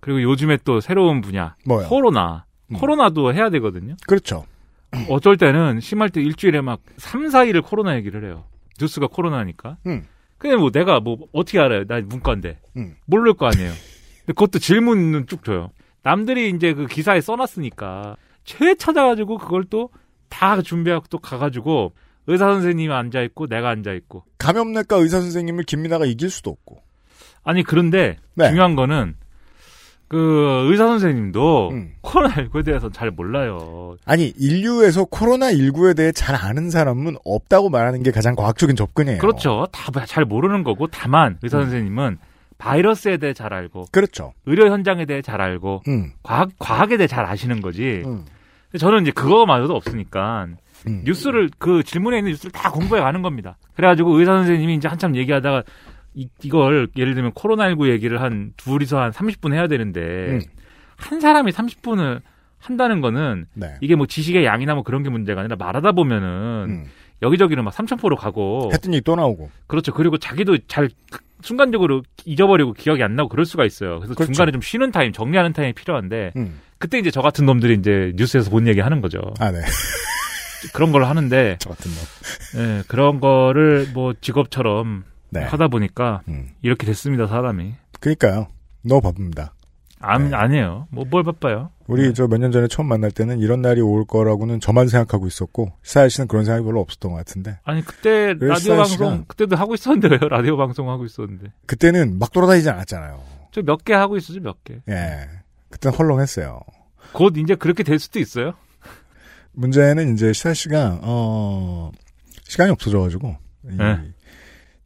[0.02, 1.56] 그리고 요즘에 또 새로운 분야.
[1.66, 1.88] 뭐요?
[1.88, 2.46] 코로나.
[2.72, 2.78] 음.
[2.78, 3.96] 코로나도 해야 되거든요.
[4.08, 4.46] 그렇죠.
[5.10, 8.46] 어쩔 때는 심할 때 일주일에 막 3, 4일을 코로나 얘기를 해요.
[8.80, 9.78] 뉴스가 코로나니까.
[9.88, 10.06] 음.
[10.38, 11.86] 근데 뭐 내가 뭐 어떻게 알아요?
[11.86, 12.60] 나 문과인데.
[12.78, 12.96] 음.
[13.06, 13.72] 모를 거 아니에요.
[14.20, 15.72] 근데 그것도 질문은 쭉 줘요.
[16.04, 19.90] 남들이 이제 그 기사에 써놨으니까 최 찾아가지고 그걸 또
[20.30, 21.94] 다 준비하고 또 가가지고
[22.28, 26.82] 의사 선생님이 앉아 있고 내가 앉아 있고 감염내과 의사 선생님을 김민아가 이길 수도 없고.
[27.44, 28.50] 아니 그런데 네.
[28.50, 29.16] 중요한 거는
[30.10, 31.92] 그 의사 선생님도 음.
[32.02, 33.98] 코로나 19에 대해서 잘 몰라요.
[34.06, 39.20] 아니 인류에서 코로나 19에 대해 잘 아는 사람은 없다고 말하는 게 가장 과학적인 접근이에요.
[39.20, 39.68] 그렇죠.
[39.72, 41.64] 다 잘 모르는 거고 다만 의사 음.
[41.64, 42.18] 선생님은
[42.58, 44.34] 바이러스에 대해 잘 알고 그렇죠.
[44.46, 46.12] 의료 현장에 대해 잘 알고 음.
[46.24, 48.02] 과학 과학에 대해 잘 아시는 거지.
[48.06, 48.24] 음.
[48.78, 50.48] 저는 이제 그거마저도 없으니까
[50.88, 51.02] 음.
[51.06, 53.58] 뉴스를 그 질문에 있는 뉴스를 다 공부해 가는 겁니다.
[53.76, 55.64] 그래가지고 의사 선생님이 이제 한참 얘기하다가
[56.18, 60.42] 이, 이걸 예를 들면 코로나19 얘기를 한 둘이서 한 30분 해야 되는데 음.
[60.96, 62.22] 한 사람이 30분을
[62.58, 63.76] 한다는 거는 네.
[63.82, 66.86] 이게 뭐 지식의 양이나 뭐 그런 게 문제가 아니라 말하다 보면은 음.
[67.22, 69.52] 여기저기로 막 삼천포로 가고 했던 얘기 또 나오고.
[69.68, 69.94] 그렇죠.
[69.94, 70.90] 그리고 자기도 잘
[71.42, 74.00] 순간적으로 잊어버리고 기억이 안 나고 그럴 수가 있어요.
[74.00, 74.34] 그래서 그렇죠.
[74.34, 76.60] 중간에 좀 쉬는 타임, 정리하는 타임이 필요한데 음.
[76.80, 79.20] 그때 이제 저 같은 놈들이 이제 뉴스에서 본 얘기 하는 거죠.
[79.40, 79.60] 아, 네.
[80.74, 82.60] 그런 걸 하는데 저 같은 놈.
[82.60, 85.42] 예, 그런 거를 뭐 직업처럼 네.
[85.44, 86.50] 하다 보니까 음.
[86.62, 87.74] 이렇게 됐습니다, 사람이.
[88.00, 88.48] 그러니까요.
[88.84, 89.54] 너무 바쁩니다.
[90.00, 90.36] 안, 네.
[90.36, 90.88] 아니에요.
[90.92, 91.72] 뭐, 뭘 바빠요.
[91.88, 96.10] 우리 저몇 년 전에 처음 만날 때는 이런 날이 올 거라고는 저만 생각하고 있었고 시사일
[96.10, 100.10] 씨는 그런 생각이 별로 없었던 것 같은데 아니, 그때 왜 라디오 방송, 그때도 하고 있었는데
[100.10, 100.20] 왜요?
[100.30, 101.52] 라디오 방송 하고 있었는데.
[101.66, 103.22] 그때는 막 돌아다니지 않았잖아요.
[103.52, 104.76] 저 몇 개 하고 있었죠, 몇 개.
[104.90, 105.28] 예.
[105.70, 106.60] 그때는 헐렁했어요.
[107.14, 108.54] 곧 이제 그렇게 될 수도 있어요.
[109.54, 111.92] 문제는 이제 시사 씨가 어
[112.44, 113.36] 시간이 없어져가지고
[113.72, 114.00] 이 네.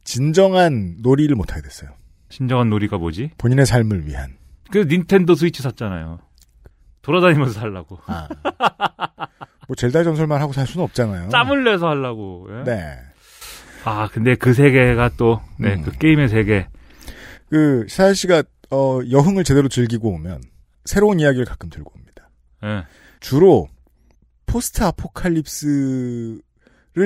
[0.04, 1.90] 진정한 놀이를 못 하게 됐어요.
[2.28, 3.30] 진정한 놀이가 뭐지?
[3.38, 4.36] 본인의 삶을 위한.
[4.70, 6.18] 그 닌텐도 스위치 샀잖아요.
[7.02, 7.98] 돌아다니면서 살라고.
[8.06, 8.28] 아.
[9.68, 11.28] 뭐 젤다 전설만 하고 살 수는 없잖아요.
[11.28, 12.48] 짬을 내서 하려고.
[12.50, 12.64] 예?
[12.64, 12.98] 네.
[13.84, 15.82] 아, 근데 그 세계가 또, 네, 음.
[15.82, 16.68] 그 게임의 세계.
[17.50, 20.40] 그 시사 씨가 어 여흥을 제대로 즐기고 오면
[20.86, 22.30] 새로운 이야기를 가끔 들고 옵니다.
[22.64, 22.84] 예.
[23.20, 23.68] 주로
[24.46, 26.40] 포스트 아포칼립스를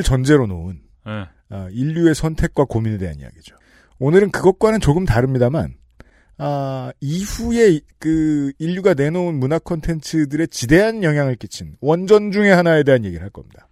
[0.04, 1.26] 전제로 놓은 예.
[1.50, 3.56] 아, 인류의 선택과 고민에 대한 이야기죠.
[3.98, 5.74] 오늘은 그것과는 조금 다릅니다만
[6.38, 13.22] 아, 이후에 그 인류가 내놓은 문화 콘텐츠들의 지대한 영향을 끼친 원전 중의 하나에 대한 얘기를
[13.22, 13.68] 할 겁니다.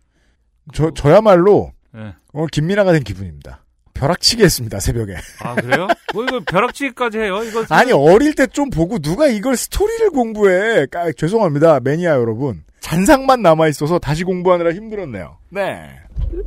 [0.73, 2.15] 저 저야말로 예.
[2.33, 3.63] 오늘 김민아가 된 기분입니다.
[3.93, 5.15] 벼락치기 했습니다 새벽에.
[5.41, 5.87] 아, 그래요?
[6.15, 7.43] 뭐 이거 벼락치기까지 해요?
[7.45, 7.65] 이거.
[7.69, 10.87] 아니 어릴 때 좀 보고 누가 이걸 스토리를 공부해?
[10.87, 12.65] 까, 죄송합니다 매니아 여러분.
[12.81, 15.39] 잔상만 남아 있어서 다시 공부하느라 힘들었네요.
[15.51, 15.91] 네.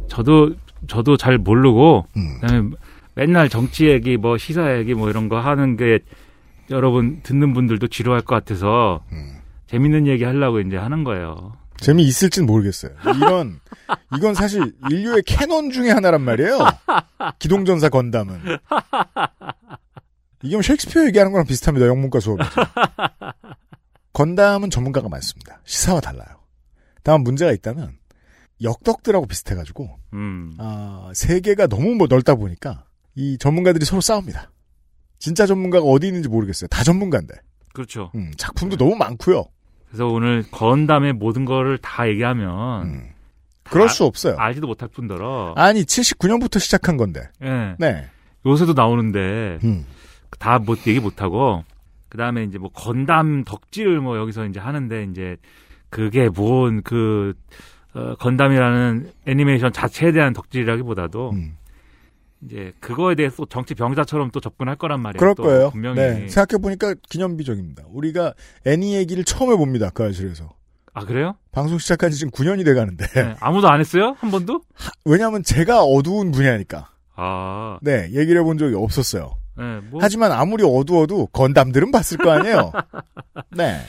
[0.08, 0.54] 저도,
[0.88, 2.74] 저도 잘 모르고, 음.
[3.16, 6.00] 맨날 정치 얘기, 뭐 시사 얘기 뭐 이런 거 하는 게
[6.70, 9.38] 여러분 듣는 분들도 지루할 것 같아서 음.
[9.68, 11.54] 재밌는 얘기 하려고 이제 하는 거예요.
[11.78, 12.92] 재미 있을진 모르겠어요.
[13.18, 13.60] 이런
[14.16, 16.60] 이건 사실 인류의 캐논 중에 하나란 말이에요.
[17.40, 18.40] 기동전사 건담은
[20.44, 21.88] 이게 뭐 셰익스피어 얘기하는 거랑 비슷합니다.
[21.88, 22.50] 영문과 수업에서.
[24.14, 25.60] 건담은 전문가가 많습니다.
[25.66, 26.28] 시사와 달라요.
[27.04, 27.94] 다만 문제가 있다면
[28.62, 30.56] 역덕들하고 비슷해가지고 음.
[30.58, 34.52] 아, 세계가 너무 뭐 넓다 보니까 이 전문가들이 서로 싸웁니다.
[35.20, 36.68] 진짜 전문가가 어디 있는지 모르겠어요.
[36.68, 37.36] 다 전문가인데.
[37.74, 38.12] 그렇죠.
[38.16, 39.46] 음, 작품도 너무 많고요.
[39.88, 43.10] 그래서 오늘 건담의 모든 거를 다 얘기하면 음.
[43.64, 44.36] 그럴 아, 수 없어요.
[44.38, 47.22] 알지도 못할 뿐더러 아니 79년부터 시작한 건데.
[47.44, 47.76] 예.
[47.80, 48.08] 네.
[48.46, 49.86] 요새도 나오는데 음.
[50.40, 51.64] 다못 얘기 못 하고
[52.10, 55.38] 그 다음에 이제 뭐 건담 덕질 뭐 여기서 이제 하는데 이제
[55.90, 57.34] 그게 뭔그
[57.94, 61.58] 어, 건담이라는 애니메이션 자체에 대한 덕질이라기보다도 음.
[62.44, 65.20] 이제 그거에 대해서 또 정치 병자처럼 또 접근할 거란 말이에요.
[65.20, 65.70] 그럴 또 거예요.
[65.72, 65.96] 분명히.
[66.00, 66.28] 네.
[66.28, 67.84] 생각해 보니까 기념비적입니다.
[67.92, 68.34] 우리가
[68.66, 69.90] 애니 얘기를 처음 해봅니다.
[69.90, 70.52] 그 아실에서.
[70.94, 71.36] 아 그래요?
[71.52, 73.06] 방송 시작한 지 지금 9년이 돼 가는데.
[73.08, 73.36] 네.
[73.40, 74.16] 아무도 안 했어요?
[74.20, 74.62] 한 번도?
[75.06, 76.90] 왜냐면 제가 어두운 분야니까.
[77.16, 77.80] 아.
[77.82, 78.10] 네.
[78.14, 79.36] 얘기를 해본 적이 없었어요.
[79.58, 82.72] 네, 뭐 하지만 아무리 어두워도 건담들은 봤을 거 아니에요.
[83.58, 83.80] 네.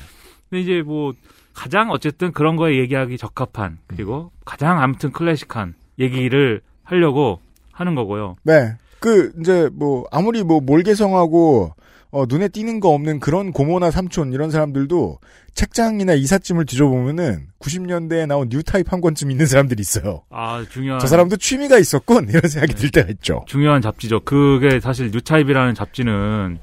[0.48, 1.12] 근데 이제 뭐
[1.58, 7.40] 가장 어쨌든 그런 거에 얘기하기 적합한 그리고 가장 아무튼 클래식한 얘기를 하려고
[7.72, 8.36] 하는 거고요.
[8.44, 8.76] 네.
[9.00, 11.74] 그, 이제, 뭐, 아무리 뭐, 몰개성하고,
[12.12, 15.18] 어, 눈에 띄는 거 없는 그런 고모나 삼촌, 이런 사람들도
[15.54, 20.22] 책장이나 이삿짐을 뒤져보면은 90년대에 나온 뉴타입 한 권쯤 있는 사람들이 있어요.
[20.30, 23.44] 아 중요한 저 사람도 취미가 있었군, 이런 생각이 들 때가 있죠.
[23.46, 24.20] 중요한 잡지죠.
[24.20, 26.58] 그게 사실 뉴타입이라는 잡지는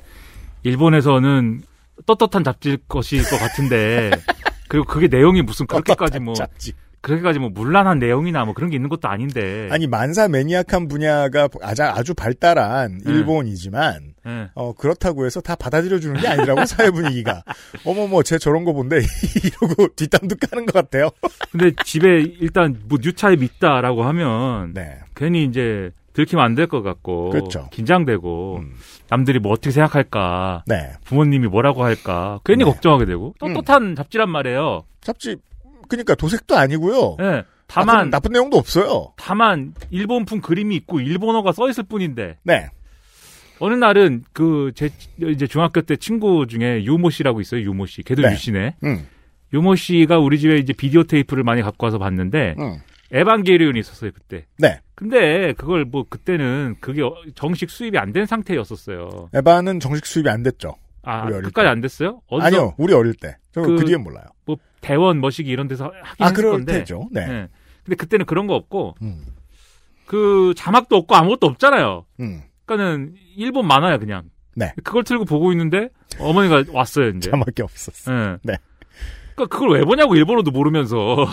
[0.64, 1.64] 일본에서는
[2.06, 4.12] 떳떳한 잡지일 것일 것 같은데
[4.68, 6.34] 그리고 그게 내용이 무슨 그렇게까지 뭐.
[7.02, 9.68] 그렇게까지 뭐 문란한 내용이나 뭐 그런 게 있는 것도 아닌데.
[9.72, 13.12] 아니, 만사 매니악한 분야가 아주, 아주 발달한 네.
[13.14, 14.50] 일본이지만, 예.
[14.56, 17.44] 어, 그렇다고 해서 다 받아들여 주는 게 아니더라고, 사회 분위기가.
[17.86, 19.02] 어머머, 쟤 저런 거 본데,
[19.44, 21.12] 이러고 뒷담도 까는 것 같아요.
[21.52, 24.98] 근데 집에 일단 뭐 뉴타입 있다라고 하면 네.
[25.16, 27.68] 괜히 이제 들키면 안 될 것 같고 그렇죠.
[27.72, 28.74] 긴장되고 음.
[29.10, 30.92] 남들이 뭐 어떻게 생각할까 네.
[31.06, 32.66] 부모님이 뭐라고 할까 괜히 네.
[32.66, 34.84] 걱정하게 되고 떳떳한 잡지란 말이에요.
[35.02, 35.38] 잡지,
[35.88, 37.18] 그니까 도색도 아니고요.
[37.22, 37.44] 예.
[37.68, 39.14] 다만 나쁜, 나쁜 내용도 없어요.
[39.18, 42.70] 다만 일본풍 그림이 있고 일본어가 써 있을 뿐인데 네.
[43.60, 44.90] 어느 날은 그 제
[45.22, 47.62] 이제 중학교 때 친구 중에 유모 씨라고 있어요.
[47.62, 48.04] 유모 씨.
[48.04, 48.34] 걔도 네.
[48.34, 48.76] 유씨네.
[48.84, 49.08] 음.
[49.54, 52.78] 유모 씨가 우리 집에 이제 비디오 테이프를 많이 갖고 와서 봤는데 음.
[53.12, 54.46] 에반게리온이 있었어요 그때.
[54.58, 54.80] 네.
[54.96, 59.30] 근데 그걸 뭐 그때는 그게 어- 정식 수입이 안 된 상태였었어요.
[59.34, 60.76] 에바는 정식 수입이 안 됐죠.
[61.04, 61.70] 아 우리 어릴 끝까지 때.
[61.70, 62.22] 안 됐어요?
[62.32, 63.38] 아니요, 우리 어릴 때.
[63.52, 64.26] 저그 그 뒤엔 몰라요.
[64.46, 66.80] 뭐 대원 머시기 이런 데서 하긴 아, 했을 그럴 건데.
[66.80, 67.10] 테죠.
[67.12, 67.48] 네.
[67.84, 69.26] 근데 그때는 그런 거 없고 음.
[70.08, 72.06] 그 자막도 없고 아무것도 없잖아요.
[72.22, 72.42] 음.
[72.66, 74.30] 그러니까는 일본 만화야 그냥.
[74.56, 74.74] 네.
[74.84, 75.90] 그걸 틀고 보고 있는데
[76.20, 77.30] 어머니가 왔어요 이제.
[77.30, 78.12] 자막이 없었어.
[78.12, 78.38] 네.
[78.44, 78.58] 네.
[79.36, 81.18] 그러니까 그걸 왜 보냐고 일본어도 모르면서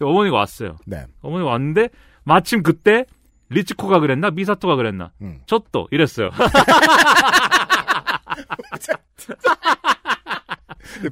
[0.00, 0.76] 어머니가 왔어요.
[0.86, 1.04] 네.
[1.22, 1.88] 어머니 가 왔는데
[2.24, 3.04] 마침 그때
[3.50, 5.40] 리츠코가 그랬나 미사토가 그랬나 음.
[5.46, 6.30] 저또 이랬어요.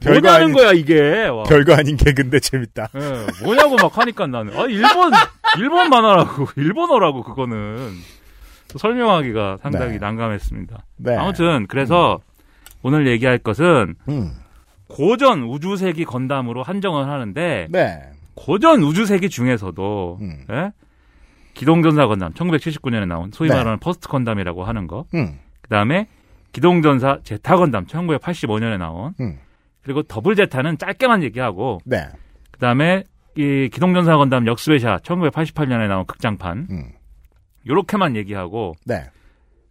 [0.05, 1.27] 뭐냐는 아닌- 거야 이게.
[1.29, 1.45] 와.
[1.45, 2.89] 별거 아닌 개근데 재밌다.
[2.95, 5.13] 예, 뭐냐고 막 하니까 나는 아 일본
[5.59, 7.93] 일본 만화라고 일본어라고 그거는
[8.77, 9.99] 설명하기가 상당히 네.
[9.99, 10.85] 난감했습니다.
[10.99, 11.17] 네.
[11.17, 12.21] 아무튼 그래서
[12.83, 14.33] 오늘 얘기할 것은 음.
[14.89, 18.03] 고전 우주세기 건담으로 한정을 하는데 네.
[18.37, 20.21] 고전 우주세기 중에서도
[20.53, 20.73] 예?
[21.55, 23.57] 기동전사 건담 1979년에 나온 소위 네.
[23.57, 25.07] 말하는 퍼스트 건담이라고 하는 거.
[25.15, 25.39] 음.
[25.63, 26.07] 그다음에
[26.53, 29.39] 기동전사 제타 건담 1985년에 나온 음.
[29.83, 32.09] 그리고 더블 제타는 짧게만 얘기하고 네.
[32.53, 33.05] 그다음에
[33.37, 36.93] 이 기동전사 건담 역습의 샤 1988년에 나온 극장판 음.
[37.67, 39.11] 요렇게만 얘기하고 네.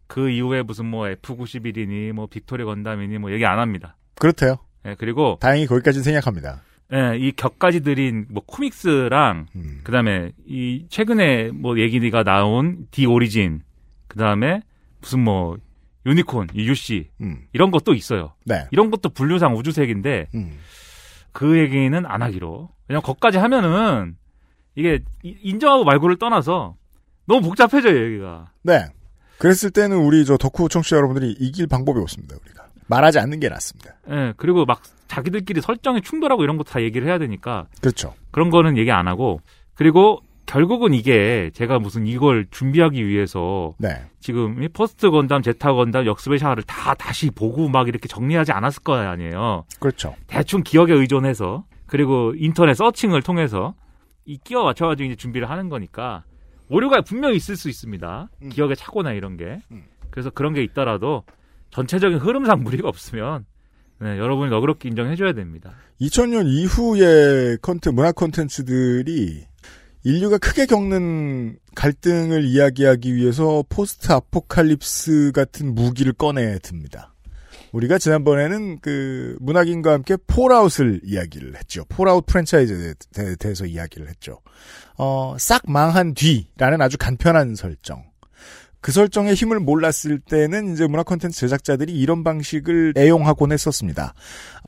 [0.08, 3.96] 그 이후에 무슨 뭐 F91이니 뭐 빅토리 건담이니 뭐 얘기 안 합니다.
[4.16, 4.58] 그렇대요.
[4.86, 6.62] 예, 그리고 다행히 거기까지는 생략합니다.
[6.94, 9.80] 예, 이 곁가지들인 뭐 코믹스랑 음.
[9.84, 13.62] 그다음에 이 최근에 뭐 얘기가 나온 디 오리진
[14.08, 14.62] 그다음에
[15.02, 15.58] 무슨 뭐
[16.06, 17.46] 유니콘, UC 음.
[17.54, 18.34] 이런 것도 있어요.
[18.46, 18.66] 네.
[18.72, 20.60] 이런 것도 분류상 우주세기인데 음.
[21.32, 22.70] 그 얘기는 안 하기로.
[22.88, 24.16] 왜냐면 거기까지 하면은
[24.76, 26.76] 이게 이- 인정하고 말고를 떠나서
[27.26, 28.52] 너무 복잡해져요, 얘기가.
[28.62, 28.86] 네.
[29.40, 32.68] 그랬을 때는 우리 저 덕후 청취자 여러분들이 이길 방법이 없습니다, 우리가.
[32.88, 33.96] 말하지 않는 게 낫습니다.
[34.12, 38.14] 예, 그리고 막 자기들끼리 설정이 충돌하고 이런 것도 다 얘기를 해야 되니까 그렇죠.
[38.32, 39.40] 그런 거는 얘기 안 하고
[39.76, 44.06] 그리고 결국은 이게 제가 무슨 이걸 준비하기 위해서 네.
[44.20, 48.84] 지금 이 퍼스트 건담, 제타 건담, 역습의 샤를 다 다시 보고 막 이렇게 정리하지 않았을
[48.84, 49.66] 거 아니에요.
[49.80, 50.16] 그렇죠.
[50.28, 53.74] 대충 기억에 의존해서 그리고 인터넷 searching을 통해서
[54.26, 56.24] 이 끼워 맞춰가지고 이제 준비를 하는 거니까
[56.70, 58.30] 오류가 분명히 있을 수 있습니다.
[58.52, 59.60] 기억에 착오나 이런 게.
[60.10, 61.24] 그래서 그런 게 있더라도
[61.72, 63.46] 전체적인 흐름상 무리가 없으면
[64.00, 65.74] 네, 여러분이 너그럽게 인정해줘야 됩니다.
[66.02, 69.46] 2000년 이후의 컨텐, 문화 콘텐츠들이
[70.04, 77.14] 인류가 크게 겪는 갈등을 이야기하기 위해서 post-apocalypse 같은 무기를 꺼내 듭니다.
[77.72, 81.84] 우리가 지난번에는 그 문학인과 함께 폴아웃을 이야기를 했죠.
[81.90, 84.40] 폴아웃 프랜차이즈에 대- 대해서 이야기를 했죠.
[84.98, 88.04] 어, 싹 망한 뒤라는 아주 간편한 설정.
[88.86, 94.14] 그 설정의 힘을 몰랐을 때는 이제 문화 콘텐츠 제작자들이 이런 방식을 애용하곤 했었습니다.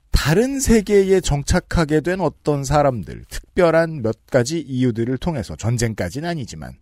[0.10, 6.74] 다른 세계에 정착하게 된 어떤 사람들, 특별한 몇 가지 이유들을 통해서 전쟁까지는 아니지만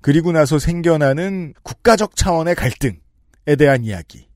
[0.00, 2.98] 그리고 나서 생겨나는 국가적 차원의 갈등에
[3.56, 4.26] 대한 이야기.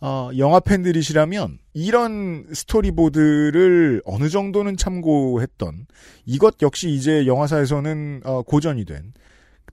[0.00, 5.86] 어, 영화 팬들이시라면 이런 스토리보드를 어느 정도는 참고했던
[6.24, 9.12] 이것 역시 이제 영화사에서는 어, 고전이 된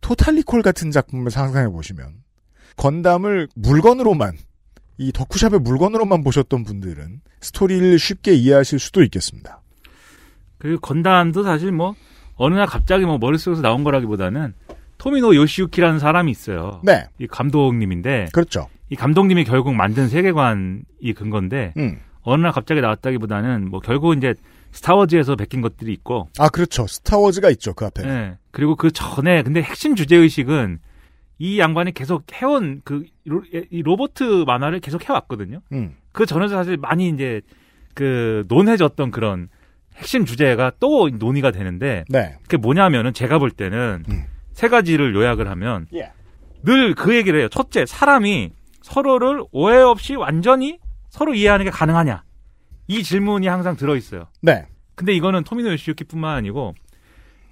[0.04, 2.10] 토탈리콜 같은 작품을 상상해 보시면
[2.76, 4.34] 건담을 물건으로만
[4.98, 9.62] 이 덕후샵의 물건으로만 보셨던 분들은 스토리를 쉽게 이해하실 수도 있겠습니다.
[10.60, 11.96] 그리고 건담도 사실 뭐
[12.36, 14.54] 어느 날 갑자기 뭐 머릿속에서 나온 거라기보다는
[14.98, 16.82] 토미노 요시유키라는 사람이 있어요.
[16.84, 17.06] 네.
[17.18, 18.70] 이 감독님인데 그렇죠.
[18.90, 22.00] 이 감독님이 결국 만든 세계관이 근건데 음.
[22.22, 24.36] 어느 날 갑자기 나왔다기보다는 뭐 결국 이제
[24.74, 26.86] 스타워즈에서 베낀 것들이 있고 아 그렇죠.
[26.88, 28.04] 스타워즈가 있죠 그 앞에.
[28.08, 28.38] 예.
[28.52, 30.80] 그리고 그 전에 근데 핵심 주제 의식은
[31.40, 35.62] 이 양반이 계속 해온 그 로, 이 로보트 만화를 계속 해왔거든요.
[35.72, 35.96] 음.
[36.12, 37.42] 그 전에도 사실 많이 이제
[37.94, 39.50] 그 논해졌던 그런
[39.96, 42.36] 핵심 주제가 또 논의가 되는데 네.
[42.44, 44.04] 그게 뭐냐면은 제가 볼 때는
[44.54, 46.12] 세 가지를 요약을 하면 예.
[46.64, 47.50] 늘그 얘기를 해요.
[47.50, 52.24] 첫째, 사람이 서로를 오해 없이 완전히 서로 이해하는 게 가능하냐?
[52.88, 54.28] 이 질문이 항상 들어 있어요.
[54.42, 54.66] 네.
[54.96, 56.76] 근데 이거는 토미노 요시유키뿐만 아니고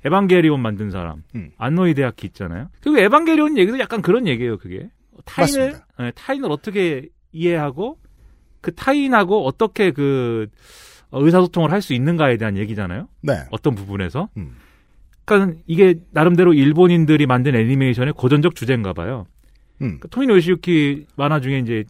[0.05, 1.51] 에반게리온 만든 사람 음.
[1.57, 2.69] 안노이 대학기 있잖아요.
[2.81, 4.57] 그리고 에반게리온 얘기도 약간 그런 얘기예요.
[4.57, 4.89] 그게
[5.25, 5.79] 타인을.
[6.01, 7.97] 예, 타인을 어떻게 이해하고
[8.61, 10.47] 그 타인하고 어떻게 그
[11.11, 13.07] 어, 의사소통을 할 수 있는가에 대한 얘기잖아요.
[13.21, 13.33] 네.
[13.51, 14.29] 어떤 부분에서.
[14.37, 14.55] 음.
[15.25, 19.25] 그러니까 이게 나름대로 일본인들이 만든 애니메이션의 고전적 주제인가 봐요.
[19.81, 19.97] 음.
[19.99, 21.83] 그 토미노 요시유키 만화 중에 이제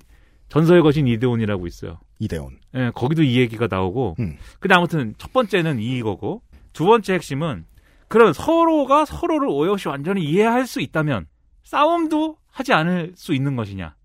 [0.49, 1.99] 전설의 거신 이데온이라고 있어요.
[2.19, 2.57] 이대온.
[2.75, 4.15] 예, 거기도 이 얘기가 나오고.
[4.19, 4.37] 음.
[4.59, 6.41] 근데 아무튼 첫 번째는 이거고
[6.73, 7.65] 두 번째 핵심은
[8.07, 11.27] 그런 서로가 서로를 없이 완전히 이해할 수 있다면
[11.63, 13.95] 싸움도 하지 않을 수 있는 것이냐?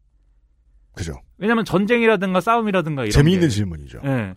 [0.95, 1.15] 그죠.
[1.39, 4.01] 왜냐하면 전쟁이라든가 싸움이라든가 이런 재미있는 게, 질문이죠.
[4.05, 4.35] 예.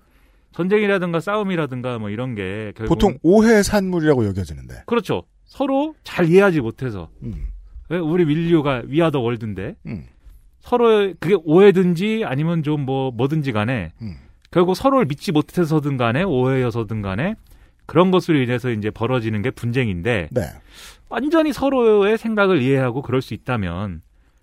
[0.51, 4.83] 전쟁이라든가 싸움이라든가 뭐 이런 게 보통 오해 산물이라고 여겨지는데.
[4.87, 5.23] 그렇죠.
[5.45, 7.47] 서로 잘 이해하지 못해서 음.
[7.89, 10.05] 왜 우리 인류가 위아더 월드인데 음.
[10.61, 14.15] 서로 그게 오해든지 아니면 좀 뭐 뭐든지 간에 음.
[14.51, 17.35] 결국 서로를 믿지 못해서든 간에 오해여서든 간에
[17.85, 20.41] 그런 것으로 인해서 이제 벌어지는 게 분쟁인데 네.
[21.09, 24.01] 완전히 서로의 생각을 이해하고 그럴 수 있다면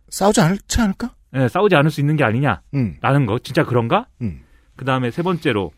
[0.08, 1.14] 싸우지 않지 않을까?
[1.34, 2.96] 예, 싸우지 않을 수 있는 게 아니냐 음.
[3.00, 4.06] 라는 거 진짜 그런가?
[4.20, 4.42] 음.
[4.76, 5.72] 그 다음에 세 번째로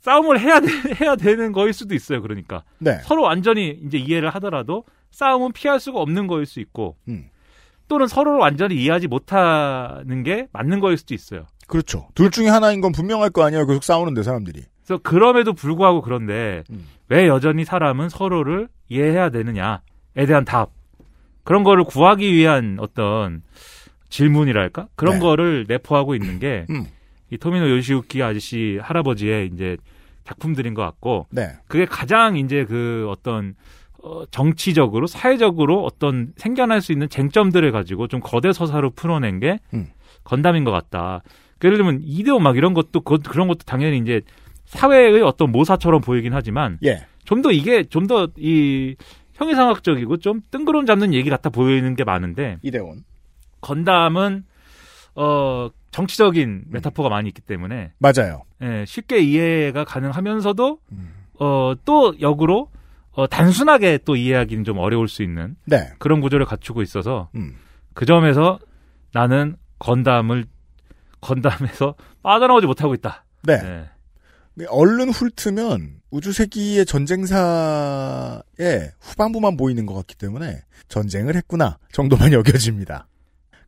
[0.00, 0.66] 싸움을 해야 돼,
[1.00, 2.22] 해야 되는 거일 수도 있어요.
[2.22, 2.98] 그러니까 네.
[3.04, 7.28] 서로 완전히 이제 이해를 하더라도 싸움은 피할 수가 없는 거일 수 있고 음.
[7.92, 11.44] 또는 서로를 완전히 이해하지 못하는 게 맞는 거일 수도 있어요.
[11.66, 12.08] 그렇죠.
[12.14, 13.66] 둘 중에 하나인 건 분명할 거 아니에요.
[13.66, 14.62] 계속 싸우는데 사람들이.
[14.82, 16.86] 그래서 그럼에도 불구하고 그런데 음.
[17.10, 20.70] 왜 여전히 사람은 서로를 이해해야 되느냐에 대한 답
[21.44, 23.42] 그런 거를 구하기 위한 어떤
[24.08, 25.20] 질문이랄까 그런 네.
[25.20, 26.86] 거를 내포하고 있는 게이 음.
[27.38, 29.76] 토미노 요시우키 아저씨 할아버지의 이제
[30.24, 31.58] 작품들인 것 같고 네.
[31.66, 33.54] 그게 가장 이제 그 어떤
[34.02, 39.88] 어, 정치적으로 사회적으로 어떤 생겨날 수 있는 쟁점들을 가지고 좀 거대 서사로 풀어낸 게 음.
[40.24, 41.22] 건담인 것 같다.
[41.64, 44.22] 예를 들면 이데오 막 이런 것도 그, 그런 것도 당연히 이제
[44.64, 47.06] 사회의 어떤 모사처럼 보이긴 하지만 예.
[47.24, 48.96] 좀 더 이게 좀 더 이
[49.34, 53.04] 형이상학적이고 좀 뜬구름 잡는 얘기 같아 보이는 게 많은데 이대원.
[53.60, 54.44] 건담은
[55.14, 58.42] 어 정치적인 메타포가 많이 있기 때문에 맞아요.
[58.62, 61.12] 예, 쉽게 이해가 가능하면서도 음.
[61.38, 62.68] 어또 역으로
[63.12, 65.90] 어 단순하게 또 이해하기는 좀 어려울 수 있는 네.
[65.98, 67.56] 그런 구조를 갖추고 있어서 음.
[67.94, 68.58] 그 점에서
[69.12, 70.44] 나는 건담을
[71.20, 73.24] 건담에서 빠져나오지 못하고 있다.
[73.42, 73.62] 네.
[74.54, 74.66] 네.
[74.68, 78.42] 얼른 훑으면 우주세기의 전쟁사의
[79.00, 83.08] 후반부만 보이는 것 같기 때문에 전쟁을 했구나 정도만 여겨집니다.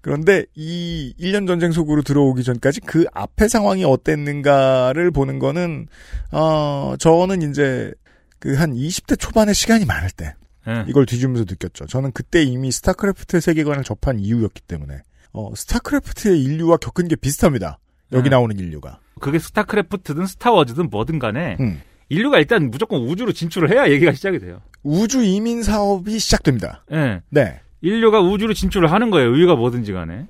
[0.02, 5.88] 그런데 이 1년 전쟁 속으로 들어오기 전까지 그 앞의 상황이 어땠는가를 보는 거는
[6.30, 7.94] 어 저는 이제
[8.38, 10.34] 그 한 20대 초반의 시간이 많을 때
[10.66, 10.84] 네.
[10.88, 11.86] 이걸 뒤지면서 느꼈죠.
[11.86, 17.78] 저는 그때 이미 스타크래프트의 세계관을 접한 이후였기 때문에 어 스타크래프트의 인류와 겪은 게 비슷합니다.
[18.12, 18.30] 여기 네.
[18.30, 19.00] 나오는 인류가.
[19.20, 21.80] 그게 스타크래프트든 스타워즈든 뭐든 간에 음.
[22.08, 24.60] 인류가 일단 무조건 우주로 진출을 해야 얘기가 시작이 돼요.
[24.82, 26.84] 우주 이민 사업이 시작됩니다.
[26.92, 27.22] 예.
[27.30, 27.60] 네.
[27.80, 29.34] 인류가 우주로 진출을 하는 거예요.
[29.36, 30.26] 이유가 뭐든지 간에.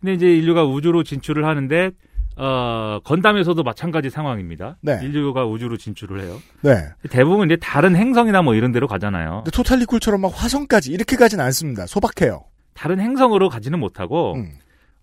[0.00, 1.90] 근데 이제 인류가 우주로 진출을 하는데
[2.36, 4.76] 어, 건담에서도 마찬가지 상황입니다.
[4.82, 4.98] 네.
[5.02, 6.38] 인류가 우주로 진출을 해요.
[6.62, 6.88] 네.
[7.10, 9.42] 대부분 이제 다른 행성이나 뭐 이런 데로 가잖아요.
[9.44, 11.86] 근데 토탈 리콜처럼 막 화성까지 이렇게 가진 않습니다.
[11.86, 12.44] 소박해요.
[12.74, 14.52] 다른 행성으로 가지는 못하고 음.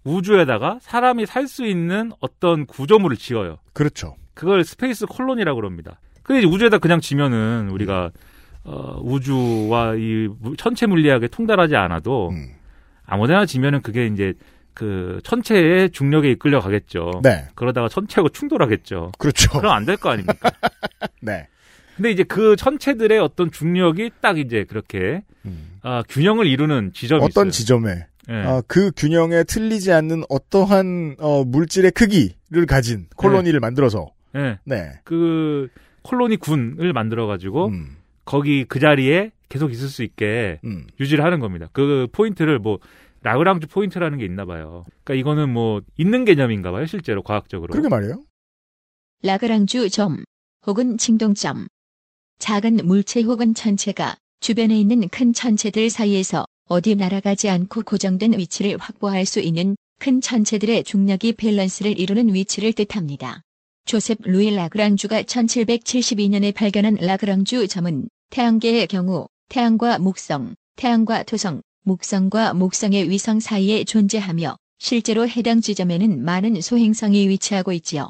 [0.04, 3.58] 우주에다가 사람이 살 수 있는 어떤 구조물을 지어요.
[3.74, 4.16] 그렇죠.
[4.34, 6.00] 그걸 space colony라고 그럽니다.
[6.24, 8.12] 근데 이제 우주에다 그냥 지면은 우리가
[8.66, 12.48] 어, 우주와 이 무- 천체 물리학에 통달하지 않아도 음.
[13.06, 14.34] 아무데나 지면은 그게 이제
[14.74, 17.22] 그 천체의 중력에 이끌려 가겠죠.
[17.24, 17.46] 네.
[17.56, 19.12] 그러다가 천체하고 충돌하겠죠.
[19.18, 19.60] 그렇죠.
[19.60, 20.52] 그럼 안 될 거 아닙니까?
[21.22, 21.48] 네.
[21.96, 25.22] 근데 이제 그 천체들의 어떤 중력이 딱 이제 그렇게
[25.84, 27.26] 아, 균형을 이루는 지점이 음.
[27.26, 27.52] 어떤 있어요.
[27.52, 28.34] 지점에 예.
[28.34, 34.58] 아, 그 균형에 틀리지 않는 어떠한 어, 물질의 크기를 가진 콜로니를 만들어서 예.
[34.66, 34.94] 네.
[35.04, 35.68] 그
[36.04, 37.98] 콜로니 군을 만들어 가지고 음.
[38.26, 40.88] 거기 그 자리에 계속 있을 수 있게 음.
[41.00, 41.68] 유지를 하는 겁니다.
[41.74, 42.80] 그 포인트를 뭐
[43.24, 44.86] 라그랑주 포인트라는 게 있나 봐요.
[45.04, 47.72] 그러니까 이거는 뭐 있는 개념인가 봐요, 실제로 과학적으로.
[47.72, 48.24] 그러게 말이에요.
[49.24, 50.24] 라그랑주 점
[50.68, 51.68] 혹은 칭동점.
[52.40, 59.26] 작은 물체 혹은 천체가 주변에 있는 큰 천체들 사이에서 어디 날아가지 않고 고정된 위치를 확보할
[59.26, 63.42] 수 있는 큰 천체들의 중력이 밸런스를 이루는 위치를 뜻합니다.
[63.86, 73.10] 조셉 루이 라그랑주가 1772년에 발견한 라그랑주 점은 태양계의 경우 태양과 목성, 태양과 토성, 목성과 목성의
[73.10, 78.10] 위성 사이에 존재하며 실제로 해당 지점에는 많은 소행성이 위치하고 있지요.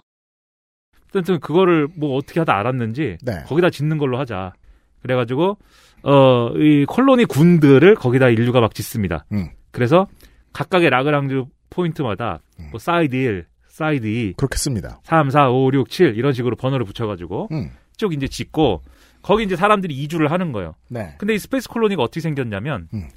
[1.14, 3.44] 하여튼 그거를 뭐 어떻게 하다 알았는지 네.
[3.46, 4.54] 거기다 짓는 걸로 하자.
[5.02, 5.58] 그래가지고
[6.04, 9.26] 어 이 콜로니 군들을 거기다 인류가 막 짓습니다.
[9.32, 9.50] 음.
[9.72, 10.08] 그래서
[10.54, 12.40] 각각의 라그랑주 포인트마다
[12.72, 15.00] 뭐 사이드 1, 사이드 2, 그렇게 씁니다.
[15.04, 17.72] 3, 4, 5, 6, 7 이런 식으로 번호를 붙여가지고 음.
[17.98, 18.82] 쭉 이제 짓고
[19.22, 20.76] 거기 이제 사람들이 이주를 하는 거예요.
[20.90, 21.16] 네.
[21.18, 23.08] 근데 이 space colony가 어떻게 생겼냐면 음.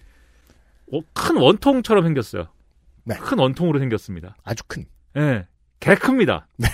[0.92, 2.48] 어, 큰 원통처럼 생겼어요.
[3.04, 3.16] 네.
[3.16, 4.36] 큰 원통으로 생겼습니다.
[4.44, 4.86] 아주 큰.
[5.16, 5.46] 예,
[5.80, 6.48] 개 큽니다.
[6.58, 6.68] 네.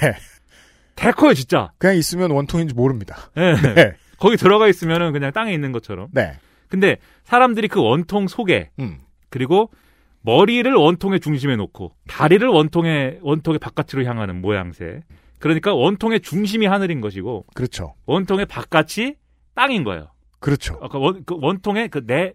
[0.97, 1.73] 개 커요 진짜.
[1.79, 3.17] 그냥 있으면 원통인지 모릅니다.
[3.37, 3.55] 예.
[3.75, 3.93] 네.
[4.19, 6.09] 거기 들어가 있으면은 그냥 땅에 있는 것처럼.
[6.13, 6.39] 네.
[6.69, 9.01] 근데 사람들이 그 원통 속에 음.
[9.31, 9.71] 그리고
[10.23, 15.03] 머리를 원통의 중심에 놓고 다리를 원통의 원통의 바깥으로 향하는 모양새.
[15.39, 17.95] 그러니까 원통의 중심이 하늘인 것이고 그렇죠.
[18.07, 19.17] 원통의 바깥이
[19.55, 20.13] 땅인 거예요.
[20.39, 20.79] 그렇죠.
[20.81, 22.33] 아까 원, 그 원통의 그내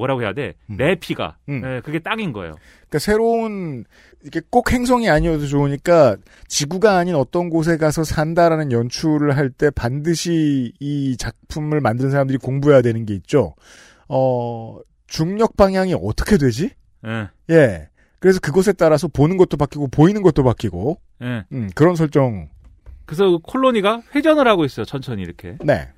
[0.00, 0.54] 뭐라고 해야 돼?
[0.66, 1.36] 내 피가.
[1.48, 2.54] 예, 그게 땅인 거예요.
[2.88, 3.84] 그러니까 새로운
[4.24, 6.16] 이게 꼭 행성이 아니어도 좋으니까
[6.48, 12.80] 지구가 아닌 어떤 곳에 가서 산다라는 연출을 할 때 반드시 이 작품을 만드는 사람들이 공부해야
[12.82, 13.54] 되는 게 있죠.
[14.08, 16.70] 어 중력 방향이 어떻게 되지?
[17.06, 17.28] 예.
[17.50, 17.88] 예.
[18.20, 21.44] 그래서 그것에 따라서 보는 것도 바뀌고 보이는 것도 바뀌고 예.
[21.52, 22.48] 음, 그런 설정.
[23.06, 24.84] 그래서 콜로니가 회전을 하고 있어요.
[24.86, 25.56] 천천히 이렇게.
[25.64, 25.88] 네.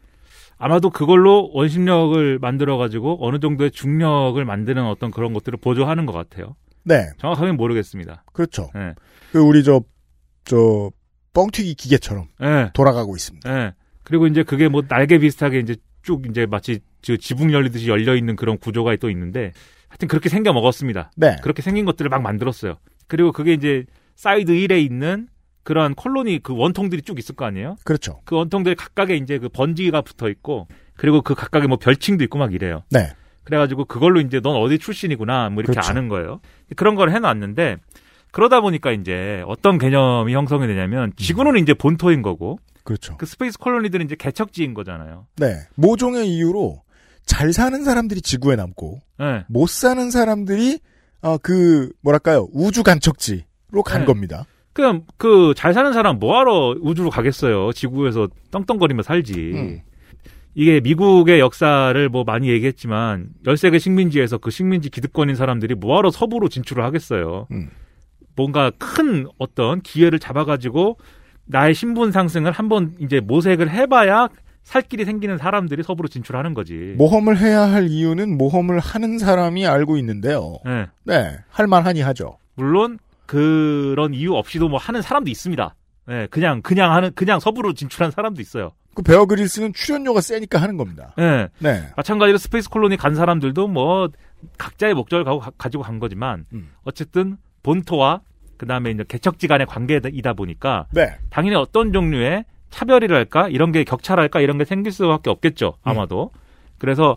[0.64, 6.56] 아마도 그걸로 원심력을 만들어 가지고 어느 정도의 중력을 만드는 어떤 그런 것들을 보조하는 것 같아요.
[6.84, 7.08] 네.
[7.18, 8.24] 정확하게는 모르겠습니다.
[8.32, 8.70] 그렇죠.
[8.76, 8.94] 예.
[9.32, 9.82] 그 우리 저
[10.44, 10.90] 저
[11.32, 12.70] 뻥튀기 기계처럼 예.
[12.74, 13.50] 돌아가고 있습니다.
[13.50, 13.74] 예.
[14.02, 18.36] 그리고 이제 그게 뭐 날개 비슷하게 이제 쭉 이제 마치 저 지붕 열리듯이 열려 있는
[18.36, 19.52] 그런 구조가 또 있는데
[19.88, 21.12] 하여튼 그렇게 생겨 먹었습니다.
[21.16, 21.36] 네.
[21.42, 22.76] 그렇게 생긴 것들을 막 만들었어요.
[23.06, 23.84] 그리고 그게 이제
[24.16, 25.28] 사이드 1에 있는
[25.62, 27.76] 그런 콜로니 그 원통들이 쭉 있을 거 아니에요?
[27.84, 28.20] 그렇죠.
[28.24, 32.52] 그 원통들 각각에 이제 그 번지가 붙어 있고 그리고 그 각각에 뭐 별칭도 있고 막
[32.52, 32.82] 이래요.
[32.90, 33.12] 네.
[33.44, 35.90] 그래가지고 그걸로 이제 넌 어디 출신이구나 뭐 이렇게 그렇죠.
[35.90, 36.40] 아는 거예요.
[36.76, 37.76] 그런 걸 해놨는데
[38.30, 43.16] 그러다 보니까 이제 어떤 개념이 형성이 되냐면 지구는 이제 본토인 거고 그렇죠.
[43.16, 45.26] 그 space colony들은 이제 개척지인 거잖아요.
[45.36, 45.56] 네.
[45.76, 46.82] 모종의 이유로
[47.24, 49.44] 잘 사는 사람들이 지구에 남고 네.
[49.48, 50.80] 못 사는 사람들이
[51.20, 54.06] 어, 그 뭐랄까요 우주 개척지로 간 네.
[54.06, 54.44] 겁니다.
[54.72, 57.72] 그냥 그 잘 사는 사람 뭐하러 우주로 가겠어요.
[57.72, 59.52] 지구에서 떵떵거리며 살지.
[59.54, 59.80] 음.
[60.54, 66.84] 이게 미국의 역사를 뭐 많이 얘기했지만 13개 식민지에서 그 식민지 기득권인 사람들이 뭐하러 서부로 진출을
[66.84, 67.46] 하겠어요.
[67.52, 67.70] 음.
[68.36, 70.96] 뭔가 큰 어떤 기회를 잡아가지고
[71.46, 74.28] 나의 신분 상승을 한번 이제 모색을 해봐야
[74.62, 76.94] 살 길이 생기는 사람들이 서부로 진출하는 거지.
[76.96, 80.58] 모험을 해야 할 이유는 모험을 하는 사람이 알고 있는데요.
[80.64, 80.86] 네.
[81.04, 82.38] 네, 할만하니 하죠.
[82.54, 85.74] 물론 그런 이유 없이도 뭐 하는 사람도 있습니다.
[86.06, 88.72] 네, 그냥 그냥 하는 그냥 서부로 진출한 사람도 있어요.
[88.94, 91.14] 그 베어 그릴스는 출연료가 세니까 하는 겁니다.
[91.16, 91.48] 네.
[91.60, 91.90] 네.
[91.96, 94.08] 마찬가지로 space colony 간 사람들도 뭐
[94.58, 96.72] 각자의 목적을 가고, 가지고 간 거지만 음.
[96.82, 98.20] 어쨌든 본토와
[98.58, 101.16] 그 다음에 이제 개척지 간의 관계이다 보니까 네.
[101.30, 106.30] 당연히 어떤 종류의 차별이랄까 이런 게 격차랄까 이런 게 생길 수밖에 없겠죠 아마도
[106.78, 107.16] 그래서